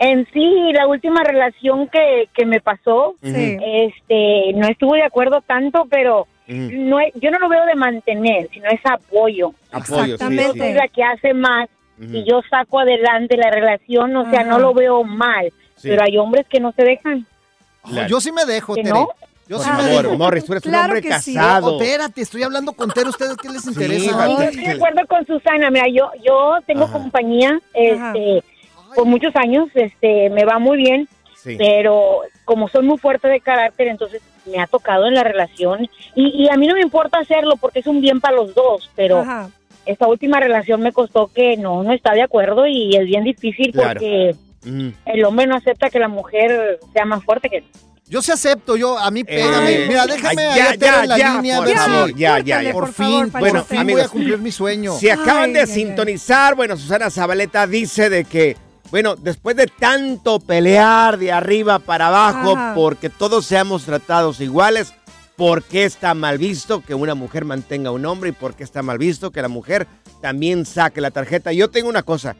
en 0.00 0.26
sí, 0.32 0.72
la 0.72 0.88
última 0.88 1.22
relación 1.22 1.86
que, 1.88 2.28
que 2.34 2.44
me 2.44 2.60
pasó, 2.60 3.14
Sí. 3.22 3.56
este, 3.62 4.52
no 4.54 4.66
estuve 4.66 4.98
de 4.98 5.04
acuerdo 5.04 5.40
tanto, 5.40 5.86
pero 5.88 6.26
no 6.48 6.98
es- 6.98 7.12
yo 7.14 7.30
no 7.30 7.38
lo 7.38 7.48
veo 7.48 7.64
de 7.66 7.76
mantener, 7.76 8.48
sino 8.52 8.68
es 8.70 8.80
apoyo. 8.84 9.52
Apoyo, 9.70 10.04
sí, 10.04 10.10
Exactamente. 10.14 10.68
Sí. 10.68 10.74
la 10.74 10.88
que 10.88 11.04
hace 11.04 11.32
más 11.32 11.68
y 12.00 12.24
yo 12.28 12.40
saco 12.50 12.80
adelante 12.80 13.36
la 13.36 13.50
relación, 13.52 14.16
o 14.16 14.28
sea, 14.30 14.40
Ajá. 14.40 14.48
no 14.50 14.58
lo 14.58 14.74
veo 14.74 15.04
mal, 15.04 15.52
Sí. 15.76 15.90
pero 15.90 16.02
hay 16.02 16.18
hombres 16.18 16.44
que 16.48 16.58
no 16.58 16.72
se 16.72 16.82
dejan. 16.82 17.24
Claro. 17.84 18.08
yo 18.08 18.20
sí 18.20 18.32
me 18.32 18.44
dejo, 18.44 18.74
¿Que 18.74 18.82
Tere. 18.82 18.94
no? 18.94 19.08
Yo 19.48 19.56
Por 19.56 19.64
sí 19.64 19.70
me 19.70 19.76
favor, 19.78 20.02
dejo. 20.04 20.18
Morris, 20.18 20.44
tú 20.44 20.52
eres 20.52 20.64
un 20.66 20.70
Claro 20.72 20.84
hombre 20.86 21.02
que 21.02 21.12
sí. 21.20 21.34
casado. 21.34 21.76
Oh, 21.76 21.80
espérate, 21.82 22.20
estoy 22.20 22.42
hablando 22.42 22.72
con 22.72 22.90
Tere. 22.90 23.08
¿Ustedes 23.08 23.36
qué 23.36 23.48
les 23.48 23.66
interesa? 23.66 24.16
vale. 24.16 24.34
No, 24.34 24.40
estoy 24.42 24.64
de 24.64 24.70
acuerdo 24.72 25.00
con 25.08 25.26
Susana, 25.26 25.70
mira, 25.70 25.86
yo, 25.88 26.10
yo 26.22 26.58
tengo 26.66 26.84
Ajá. 26.84 26.92
compañía, 26.92 27.58
este, 27.72 28.42
por 28.94 29.06
muchos 29.06 29.34
años, 29.36 29.68
este, 29.74 30.28
me 30.30 30.44
va 30.44 30.58
muy 30.58 30.76
bien, 30.76 31.08
Sí. 31.34 31.54
pero 31.56 32.20
como 32.44 32.68
soy 32.68 32.84
muy 32.84 32.98
fuerte 32.98 33.28
de 33.28 33.40
carácter, 33.40 33.88
entonces 33.88 34.20
me 34.44 34.60
ha 34.60 34.66
tocado 34.66 35.06
en 35.06 35.14
la 35.14 35.22
relación 35.24 35.88
y, 36.14 36.44
y 36.44 36.48
a 36.50 36.56
mí 36.56 36.66
no 36.66 36.74
me 36.74 36.80
importa 36.82 37.18
hacerlo 37.18 37.56
porque 37.56 37.78
es 37.78 37.86
un 37.86 38.00
bien 38.00 38.20
para 38.20 38.36
los 38.36 38.54
dos, 38.54 38.90
pero 38.96 39.20
Ajá. 39.20 39.50
esta 39.86 40.08
última 40.08 40.40
relación 40.40 40.80
me 40.82 40.92
costó 40.92 41.30
que 41.32 41.56
no, 41.56 41.82
no 41.84 41.92
está 41.92 42.12
de 42.12 42.22
acuerdo 42.22 42.66
y 42.66 42.96
es 42.96 43.06
bien 43.06 43.24
difícil 43.24 43.72
Claro. 43.72 44.00
porque 44.00 44.34
Mm. 44.64 44.88
el 45.06 45.24
hombre 45.24 45.46
no 45.46 45.54
acepta 45.54 45.88
que 45.88 46.00
la 46.00 46.08
mujer 46.08 46.80
sea 46.92 47.04
más 47.04 47.22
fuerte 47.24 47.48
que 47.48 47.58
él. 47.58 47.64
Yo 48.08 48.22
sí 48.22 48.32
acepto, 48.32 48.76
yo, 48.76 48.98
a 48.98 49.10
mí 49.10 49.22
pégame. 49.22 49.84
Eh, 49.84 49.86
Mira, 49.88 50.06
déjame 50.06 50.46
ay, 50.46 50.58
ya, 50.58 50.74
ya, 50.76 51.02
en 51.02 51.08
la 51.08 51.18
ya, 51.18 51.34
línea. 51.34 51.56
a 51.58 51.62
por 51.62 51.74
favor, 51.76 52.14
ya, 52.14 52.38
ya, 52.40 52.62
ya. 52.62 52.72
Por 52.72 52.84
Por 52.86 52.94
fin, 52.94 53.06
favor, 53.06 53.30
por 53.32 53.40
Bueno, 53.40 53.64
fin 53.64 53.86
voy 53.86 54.00
a 54.00 54.08
cumplir 54.08 54.38
mi 54.38 54.50
sueño. 54.50 54.96
Si 54.98 55.10
acaban 55.10 55.44
Ay, 55.44 55.52
de 55.52 55.60
ay. 55.60 55.66
sintonizar, 55.66 56.54
bueno, 56.54 56.76
Susana 56.76 57.10
Zabaleta 57.10 57.66
dice 57.66 58.08
de 58.08 58.24
que, 58.24 58.56
bueno, 58.90 59.14
después 59.14 59.56
de 59.56 59.66
tanto 59.66 60.40
pelear 60.40 61.18
de 61.18 61.32
arriba 61.32 61.78
para 61.80 62.06
abajo 62.08 62.52
Ajá. 62.56 62.72
porque 62.74 63.10
todos 63.10 63.44
seamos 63.44 63.84
tratados 63.84 64.40
iguales, 64.40 64.94
por 65.36 65.62
qué 65.62 65.84
está 65.84 66.14
mal 66.14 66.38
visto 66.38 66.80
que 66.82 66.94
una 66.94 67.14
mujer 67.14 67.44
mantenga 67.44 67.90
a 67.90 67.92
un 67.92 68.06
hombre 68.06 68.30
y 68.30 68.32
por 68.32 68.54
qué 68.54 68.64
está 68.64 68.82
mal 68.82 68.96
visto 68.98 69.30
que 69.30 69.42
la 69.42 69.48
mujer 69.48 69.86
también 70.22 70.64
saque 70.64 71.00
la 71.02 71.10
tarjeta. 71.10 71.52
Yo 71.52 71.68
tengo 71.70 71.88
una 71.90 72.02
cosa. 72.02 72.36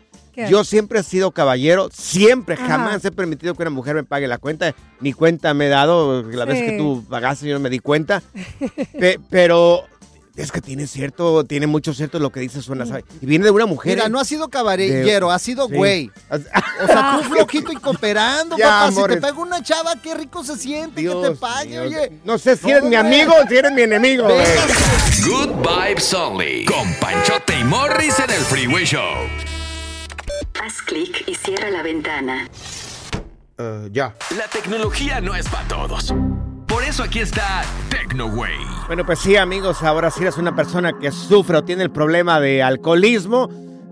¿Qué? 0.47 0.49
Yo 0.49 0.63
siempre 0.63 1.01
he 1.01 1.03
sido 1.03 1.33
caballero, 1.33 1.89
siempre, 1.93 2.55
Ajá. 2.55 2.67
jamás 2.69 3.05
he 3.05 3.11
permitido 3.11 3.55
que 3.57 3.63
una 3.63 3.71
mujer 3.71 3.97
me 3.97 4.05
pague 4.05 4.29
la 4.29 4.39
cuenta. 4.39 4.73
Ni 5.01 5.13
cuenta 5.13 5.53
me 5.53 5.67
he 5.67 5.69
dado, 5.69 6.23
la 6.23 6.45
vez 6.45 6.63
que 6.63 6.79
tú 6.79 7.05
pagaste 7.11 7.49
yo 7.49 7.55
no 7.55 7.61
me 7.61 7.71
di 7.71 7.81
cuenta. 7.81 8.23
Pe- 9.01 9.19
pero 9.31 9.83
es 10.37 10.53
que 10.53 10.61
tiene 10.61 10.87
cierto, 10.87 11.43
tiene 11.43 11.67
mucho 11.67 11.93
cierto 11.93 12.21
lo 12.21 12.31
que 12.31 12.39
dice 12.39 12.63
suena. 12.63 12.87
¿sabe? 12.87 13.05
Y 13.21 13.27
viene 13.27 13.47
de 13.47 13.51
una 13.51 13.67
mujer. 13.67 13.97
Mira, 13.97 14.09
no 14.09 14.21
ha 14.21 14.25
sido 14.25 14.49
caballero, 14.49 15.27
De- 15.29 15.35
ha 15.35 15.39
sido 15.41 15.67
Sí. 15.67 15.75
güey. 15.75 16.11
O 16.31 16.87
sea, 16.87 17.19
tú 17.21 17.29
flojito 17.35 17.73
y 17.73 17.77
cooperando, 17.77 18.57
Ya, 18.57 18.87
papá. 18.89 18.93
Si 18.93 19.03
te 19.09 19.17
pega 19.17 19.33
una 19.41 19.61
chava, 19.61 19.97
qué 20.01 20.15
rico 20.15 20.45
se 20.45 20.57
siente 20.57 21.03
que 21.03 21.09
te 21.09 21.31
pague, 21.33 21.81
oye. 21.81 22.13
No 22.25 22.39
sé 22.39 22.57
si 22.57 22.71
eres 22.71 22.85
mi 22.85 22.95
amigo 22.95 23.33
o 23.45 23.49
si 23.49 23.57
eres 23.57 23.73
mi 23.73 23.83
enemigo. 23.83 24.23
güey. 24.23 24.47
Good 25.29 25.57
Vibes 25.67 26.15
Only. 26.15 26.65
Con 26.67 26.95
Panchote 27.01 27.59
y 27.59 27.65
Morris 27.65 28.21
en 28.21 28.31
el 28.31 28.41
Freeway 28.43 28.85
Show. 28.85 29.03
Haz 30.63 30.83
clic 30.83 31.25
y 31.27 31.35
cierra 31.35 31.71
la 31.71 31.83
ventana. 31.83 32.49
ya. 33.91 34.15
La 34.37 34.47
tecnología 34.53 35.21
no 35.21 35.35
es 35.35 35.49
para 35.49 35.67
todos. 35.69 36.15
Por 36.67 36.83
eso 36.85 37.03
aquí 37.03 37.21
está 37.21 37.63
TecnoWay. 37.91 38.57
Bueno, 38.87 39.05
pues 39.07 39.21
sí, 39.21 39.37
amigos, 39.37 39.83
ahora 39.83 40.11
si 40.11 40.23
eres 40.23 40.37
una 40.37 40.55
persona 40.55 40.99
que 40.99 41.11
sufre 41.13 41.57
o 41.59 41.65
tiene 41.65 41.83
el 41.85 41.91
problema 41.91 42.41
de 42.41 42.63
alcoholismo, 42.63 43.49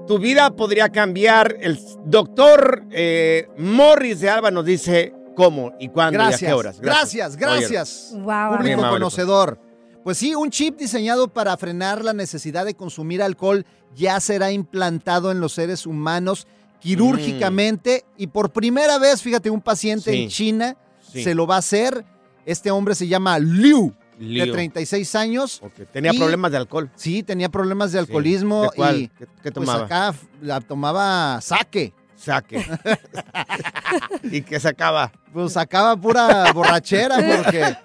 tu 0.06 0.18
vida 0.18 0.50
podría 0.50 0.90
cambiar. 0.90 1.56
El 1.60 1.78
doctor 2.04 2.84
eh, 2.90 3.48
Morris 3.58 4.20
de 4.20 4.30
Alba 4.30 4.50
nos 4.50 4.64
dice 4.64 5.14
cómo 5.34 5.72
y 5.78 5.88
cuándo 5.88 6.18
y 6.18 6.22
a 6.22 6.28
Gracias, 6.28 6.48
qué 6.48 6.54
horas. 6.54 6.80
gracias, 6.80 7.36
gracias. 7.36 8.08
Wow, 8.12 8.48
Muy 8.48 8.56
Público 8.58 8.78
amable, 8.80 8.98
conocedor. 8.98 9.60
Pues 10.04 10.18
sí, 10.18 10.34
un 10.34 10.50
chip 10.50 10.76
diseñado 10.78 11.26
para 11.28 11.56
frenar 11.56 12.04
la 12.04 12.12
necesidad 12.12 12.64
de 12.64 12.74
consumir 12.74 13.22
alcohol 13.22 13.66
ya 13.94 14.20
será 14.20 14.52
implantado 14.52 15.32
en 15.32 15.40
los 15.40 15.52
seres 15.52 15.86
humanos 15.86 16.46
quirúrgicamente 16.80 18.04
y 18.16 18.26
por 18.28 18.50
primera 18.52 18.98
vez, 18.98 19.22
fíjate, 19.22 19.50
un 19.50 19.60
paciente 19.60 20.10
Sí. 20.12 20.22
en 20.24 20.28
China 20.28 20.76
Sí. 21.12 21.22
se 21.24 21.34
lo 21.34 21.46
va 21.46 21.56
a 21.56 21.58
hacer. 21.58 22.04
Este 22.44 22.70
hombre 22.70 22.94
se 22.94 23.08
llama 23.08 23.38
Liu, 23.38 23.92
de 24.18 24.24
Liu. 24.24 24.52
36 24.52 25.14
años. 25.14 25.60
Tenía 25.92 26.12
Y- 26.14 26.18
problemas 26.18 26.50
de 26.52 26.58
alcohol. 26.58 26.90
Sí, 26.94 27.22
tenía 27.22 27.48
problemas 27.48 27.92
de 27.92 27.98
alcoholismo 27.98 28.62
¿De 28.64 28.70
cuál? 28.76 28.96
y 28.96 29.08
¿Qué- 29.08 29.26
qué 29.42 29.52
pues 29.52 29.54
tomaba? 29.66 29.84
acá 29.84 30.08
f- 30.10 30.26
la 30.42 30.60
tomaba 30.60 31.40
saque. 31.40 31.92
Saque. 32.16 32.64
¿Y 34.22 34.42
qué 34.42 34.58
sacaba? 34.58 35.12
Pues 35.32 35.52
sacaba 35.52 35.96
pura 35.96 36.50
borrachera 36.54 37.16
porque... 37.16 37.76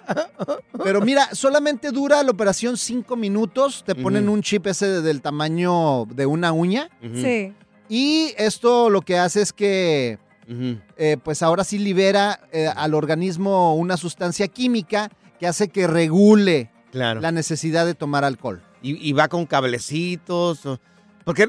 Pero 0.82 1.00
mira, 1.02 1.28
solamente 1.34 1.90
dura 1.90 2.22
la 2.22 2.30
operación 2.30 2.76
cinco 2.76 3.14
minutos. 3.14 3.84
Te 3.84 3.94
ponen 3.94 4.28
un 4.28 4.42
chip 4.42 4.66
ese 4.66 4.86
de- 4.86 5.02
del 5.02 5.20
tamaño 5.20 6.06
de 6.06 6.24
una 6.26 6.52
uña. 6.52 6.88
Sí. 7.02 7.52
Y 7.88 8.32
esto 8.38 8.90
lo 8.90 9.02
que 9.02 9.18
hace 9.18 9.42
es 9.42 9.52
que, 9.52 10.18
eh, 10.96 11.16
pues 11.22 11.42
ahora 11.42 11.64
sí 11.64 11.78
libera 11.78 12.40
eh, 12.52 12.68
al 12.74 12.94
organismo 12.94 13.74
una 13.74 13.96
sustancia 13.96 14.48
química 14.48 15.10
que 15.38 15.46
hace 15.46 15.68
que 15.68 15.86
regule 15.86 16.70
Claro. 16.90 17.20
la 17.20 17.32
necesidad 17.32 17.86
de 17.86 17.94
tomar 17.94 18.24
alcohol. 18.24 18.62
Y, 18.82 19.08
y 19.08 19.12
va 19.12 19.28
con 19.28 19.46
cablecitos. 19.46 20.66
o- 20.66 20.78
porque 21.24 21.48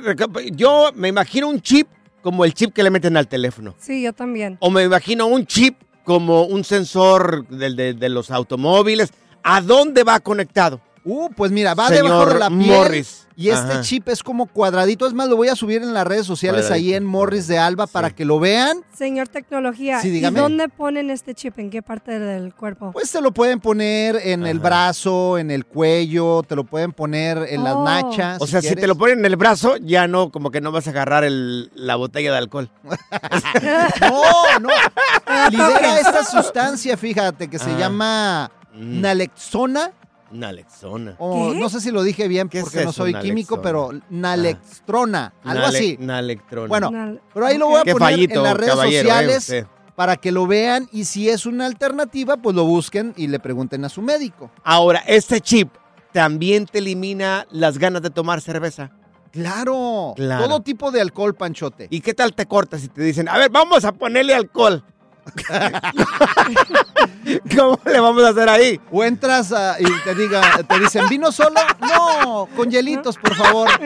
yo 0.53 0.91
me 0.95 1.07
imagino 1.07 1.49
un 1.49 1.59
chip 1.61 1.87
como 2.21 2.45
el 2.45 2.53
chip 2.53 2.73
que 2.73 2.83
le 2.83 2.89
meten 2.91 3.17
al 3.17 3.27
teléfono. 3.27 3.75
Sí, 3.79 4.03
yo 4.03 4.13
también. 4.13 4.57
O 4.61 4.69
me 4.69 4.83
imagino 4.83 5.25
un 5.27 5.45
chip 5.45 5.77
como 6.05 6.43
un 6.43 6.63
sensor 6.63 7.47
de 7.47 8.09
los 8.09 8.29
automóviles. 8.31 9.11
¿A 9.43 9.61
dónde 9.61 10.03
va 10.03 10.19
conectado? 10.21 10.79
Uh, 11.05 11.29
pues 11.35 11.51
mira, 11.51 11.73
va 11.73 11.89
Señor 11.89 12.03
debajo 12.05 12.25
de 12.33 12.39
la 12.39 12.47
piel. 12.49 12.59
Morris. 12.61 13.19
Y 13.35 13.49
este 13.49 13.71
Ajá. 13.73 13.81
chip 13.81 14.07
es 14.09 14.21
como 14.21 14.45
cuadradito. 14.45 15.07
Es 15.07 15.13
más, 15.13 15.27
lo 15.27 15.35
voy 15.35 15.47
a 15.47 15.55
subir 15.55 15.81
en 15.81 15.91
las 15.93 16.05
redes 16.05 16.23
sociales 16.25 16.69
ahí 16.69 16.93
en 16.93 17.03
Morris 17.03 17.47
de 17.47 17.57
Alba 17.57 17.87
para 17.87 18.11
que 18.11 18.25
lo 18.25 18.39
vean. 18.39 18.83
Señor 18.95 19.27
Tecnología, 19.27 19.99
Sí, 20.01 20.09
¿y 20.09 20.11
dígame. 20.11 20.39
dónde 20.39 20.69
ponen 20.69 21.09
este 21.09 21.33
chip? 21.33 21.57
¿En 21.57 21.71
qué 21.71 21.81
parte 21.81 22.19
del 22.19 22.53
cuerpo? 22.53 22.91
Pues 22.91 23.11
te 23.11 23.21
lo 23.21 23.31
pueden 23.33 23.59
poner 23.59 24.15
en 24.23 24.45
el 24.45 24.59
brazo, 24.59 25.39
en 25.39 25.49
el 25.49 25.65
cuello, 25.65 26.43
te 26.43 26.55
lo 26.55 26.63
pueden 26.63 26.91
poner 26.91 27.39
en 27.49 27.63
las 27.63 27.73
Oh. 27.73 27.83
nachas. 27.83 28.39
O 28.39 28.45
sea, 28.45 28.61
si, 28.61 28.75
te 28.75 28.85
lo 28.85 28.95
ponen 28.95 29.17
en 29.19 29.25
el 29.25 29.35
brazo, 29.35 29.77
ya 29.77 30.07
no, 30.07 30.29
como 30.31 30.51
que 30.51 30.61
no 30.61 30.71
vas 30.71 30.85
a 30.85 30.91
agarrar 30.91 31.23
el- 31.23 31.71
la 31.73 31.95
botella 31.95 32.31
de 32.31 32.37
alcohol. 32.37 32.69
No, 34.01 34.59
no. 34.59 34.69
Libera 35.49 35.99
esta 35.99 36.23
sustancia, 36.23 36.97
fíjate, 36.97 37.49
que 37.49 37.57
se 37.59 37.71
Ah. 37.71 37.77
llama 37.79 38.51
Mm. 38.75 39.01
nalexona. 39.01 39.91
Nalexona. 40.33 41.15
O 41.19 41.51
¿Qué? 41.53 41.59
no 41.59 41.69
sé 41.69 41.79
si 41.79 41.91
lo 41.91 42.03
dije 42.03 42.27
bien 42.27 42.49
¿Qué 42.49 42.59
es 42.59 42.63
porque 42.65 42.83
no 42.83 42.89
eso, 42.89 43.03
soy 43.03 43.13
químico, 43.15 43.61
pero 43.61 43.91
nalextrona, 44.09 45.33
algo 45.43 45.63
Nale- 45.63 45.77
así. 45.77 45.97
Nalectrona. 45.99 46.67
Bueno, 46.67 46.91
Nal- 46.91 47.21
pero 47.33 47.45
ahí 47.45 47.57
lo 47.57 47.67
voy 47.67 47.79
a 47.81 47.83
Qué 47.83 47.93
poner 47.93 48.09
fallito, 48.13 48.35
en 48.35 48.43
las 48.43 48.57
redes 48.57 48.73
¿eh? 48.73 48.97
sociales 48.97 49.65
para 49.95 50.17
que 50.17 50.31
lo 50.31 50.47
vean 50.47 50.89
y 50.91 51.05
si 51.05 51.29
es 51.29 51.45
una 51.45 51.65
alternativa, 51.65 52.37
pues 52.37 52.55
lo 52.55 52.65
busquen 52.65 53.13
y 53.15 53.27
le 53.27 53.39
pregunten 53.39 53.85
a 53.85 53.89
su 53.89 54.01
médico. 54.01 54.51
Ahora, 54.63 55.03
este 55.07 55.39
chip 55.39 55.69
también 56.11 56.65
te 56.65 56.79
elimina 56.79 57.45
las 57.51 57.77
ganas 57.77 58.01
de 58.01 58.09
tomar 58.09 58.41
cerveza. 58.41 58.91
Claro, 59.31 60.13
Claro. 60.15 60.45
todo 60.47 60.59
tipo 60.61 60.91
de 60.91 61.01
alcohol, 61.01 61.33
Panchote. 61.33 61.87
¿Y 61.89 62.01
qué 62.01 62.13
tal 62.13 62.33
te 62.35 62.45
cortas 62.45 62.81
si 62.81 62.87
te 62.87 63.01
dicen, 63.01 63.27
a 63.27 63.37
ver, 63.39 63.49
vamos 63.49 63.83
a 63.83 63.91
ponerle 63.91 64.33
alcohol? 64.35 64.83
¿Cómo 67.55 67.79
le 67.85 67.99
vamos 67.99 68.23
a 68.23 68.29
hacer 68.29 68.49
ahí? 68.49 68.79
O 68.91 69.03
entras 69.03 69.51
a- 69.51 69.79
y 69.79 69.85
te 70.03 70.15
diga, 70.15 70.41
te 70.67 70.79
dicen, 70.79 71.07
¿vino 71.09 71.31
solo? 71.31 71.59
No, 71.79 72.47
con 72.55 72.69
hielitos, 72.69 73.17
por 73.17 73.35
favor. 73.35 73.69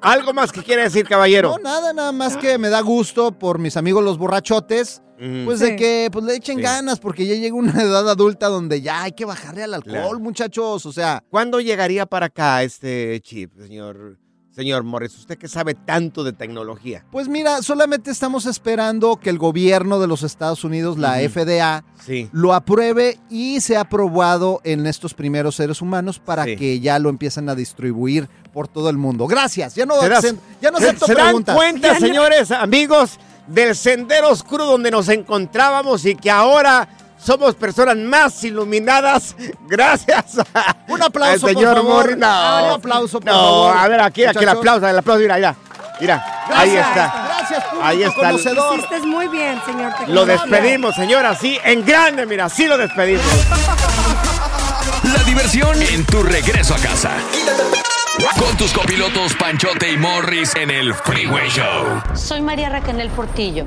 Algo 0.00 0.32
más 0.34 0.52
que 0.52 0.62
quiere 0.62 0.82
decir, 0.82 1.06
caballero. 1.08 1.50
No, 1.50 1.58
nada, 1.58 1.92
nada 1.92 2.12
más 2.12 2.36
que 2.36 2.58
me 2.58 2.68
da 2.68 2.80
gusto 2.80 3.32
por 3.38 3.58
mis 3.58 3.76
amigos 3.76 4.04
los 4.04 4.18
borrachotes, 4.18 5.02
Ujú. 5.18 5.44
pues 5.46 5.58
Sí. 5.60 5.66
de 5.66 5.76
que 5.76 6.08
pues 6.12 6.24
le 6.24 6.34
echen 6.36 6.56
Sí. 6.58 6.62
ganas, 6.62 7.00
porque 7.00 7.26
ya 7.26 7.34
llega 7.34 7.54
una 7.56 7.72
edad 7.82 8.08
adulta 8.08 8.48
donde 8.48 8.82
ya 8.82 9.02
hay 9.04 9.12
que 9.12 9.24
bajarle 9.24 9.64
al 9.64 9.74
alcohol, 9.74 9.92
Claro. 9.94 10.20
muchachos. 10.20 10.84
O 10.86 10.92
sea, 10.92 11.22
¿Cuándo 11.30 11.60
llegaría 11.60 12.06
para 12.06 12.26
acá 12.26 12.62
este 12.62 13.20
chip, 13.22 13.52
señor, 13.58 14.18
señor 14.54 14.84
Morris? 14.84 15.16
Usted 15.18 15.36
que 15.38 15.48
sabe 15.48 15.74
tanto 15.74 16.22
de 16.24 16.32
tecnología. 16.32 17.04
pues 17.10 17.28
mira, 17.28 17.60
solamente 17.62 18.10
estamos 18.10 18.46
esperando 18.46 19.16
que 19.16 19.30
el 19.30 19.38
gobierno 19.38 19.98
de 19.98 20.06
los 20.06 20.22
Estados 20.22 20.62
Unidos, 20.64 20.98
la. 20.98 21.18
FDA, 21.28 21.84
Sí. 22.04 22.28
lo 22.32 22.52
apruebe 22.54 23.18
y 23.30 23.60
sea 23.60 23.80
aprobado 23.82 24.60
en 24.64 24.86
estos 24.86 25.14
primeros 25.14 25.56
seres 25.56 25.80
humanos 25.82 26.18
para 26.18 26.44
Sí. 26.44 26.56
que 26.56 26.80
ya 26.80 26.98
lo 26.98 27.08
empiecen 27.08 27.48
a 27.48 27.54
distribuir 27.54 28.28
por 28.52 28.68
todo 28.68 28.90
el 28.90 28.96
mundo. 28.96 29.26
Gracias. 29.26 29.74
Ya 29.74 29.86
no, 29.86 29.94
¿Se, 30.00 30.08
ya 30.60 30.70
no 30.70 30.78
se- 30.78 30.84
acepto 30.86 31.06
se 31.06 31.14
dan 31.14 31.42
cuenta, 31.42 31.98
señores, 31.98 32.50
amigos, 32.50 33.18
del 33.48 33.74
sendero 33.74 34.30
oscuro 34.30 34.64
donde 34.64 34.90
nos 34.90 35.08
encontrábamos 35.08 36.04
y 36.06 36.14
que 36.14 36.30
ahora 36.30 36.88
somos 37.24 37.54
personas 37.54 37.96
más 37.96 38.42
iluminadas 38.44 39.34
gracias 39.66 40.38
a- 40.54 40.76
Un 40.88 41.02
aplauso, 41.02 41.32
al 41.34 41.40
por 41.40 41.50
señor 41.62 41.76
favor. 41.76 41.94
Morris. 41.94 42.16
No, 42.18 42.64
Un 42.66 42.70
aplauso, 42.72 43.20
por 43.20 43.32
no, 43.32 43.32
favor. 43.40 43.76
a 43.76 43.88
ver, 43.88 44.00
aquí, 44.00 44.24
aquí 44.24 44.38
el 44.42 44.48
aplauso, 44.48 44.86
el 44.88 44.98
aplauso, 44.98 45.20
mira, 45.22 45.36
mira. 45.36 45.54
Mira, 46.00 46.42
ahí 46.52 46.72
Gracias. 46.72 46.88
está. 46.88 47.24
Gracias, 47.38 47.64
público 47.66 47.84
Ahí 47.86 48.02
está. 48.02 48.14
conocedor. 48.16 48.78
Hiciste 48.78 49.00
muy 49.06 49.28
bien, 49.28 49.62
señor 49.64 49.92
Lo 50.08 50.26
despedimos, 50.26 50.94
señora, 50.96 51.36
sí, 51.36 51.56
en 51.64 51.84
grande, 51.86 52.26
mira, 52.26 52.48
sí 52.48 52.66
lo 52.66 52.76
despedimos. 52.76 53.24
La 55.04 55.22
diversión 55.22 55.80
en 55.82 56.04
tu 56.04 56.22
regreso 56.24 56.74
a 56.74 56.78
casa. 56.78 57.12
Con 58.38 58.56
tus 58.56 58.72
copilotos 58.72 59.34
Panchote 59.34 59.92
y 59.92 59.96
Morris 59.96 60.54
en 60.56 60.70
el 60.70 60.94
Freeway 60.94 61.48
Show. 61.48 62.02
Soy 62.14 62.40
María 62.42 62.70
Raquel 62.70 63.08
Portillo. 63.10 63.66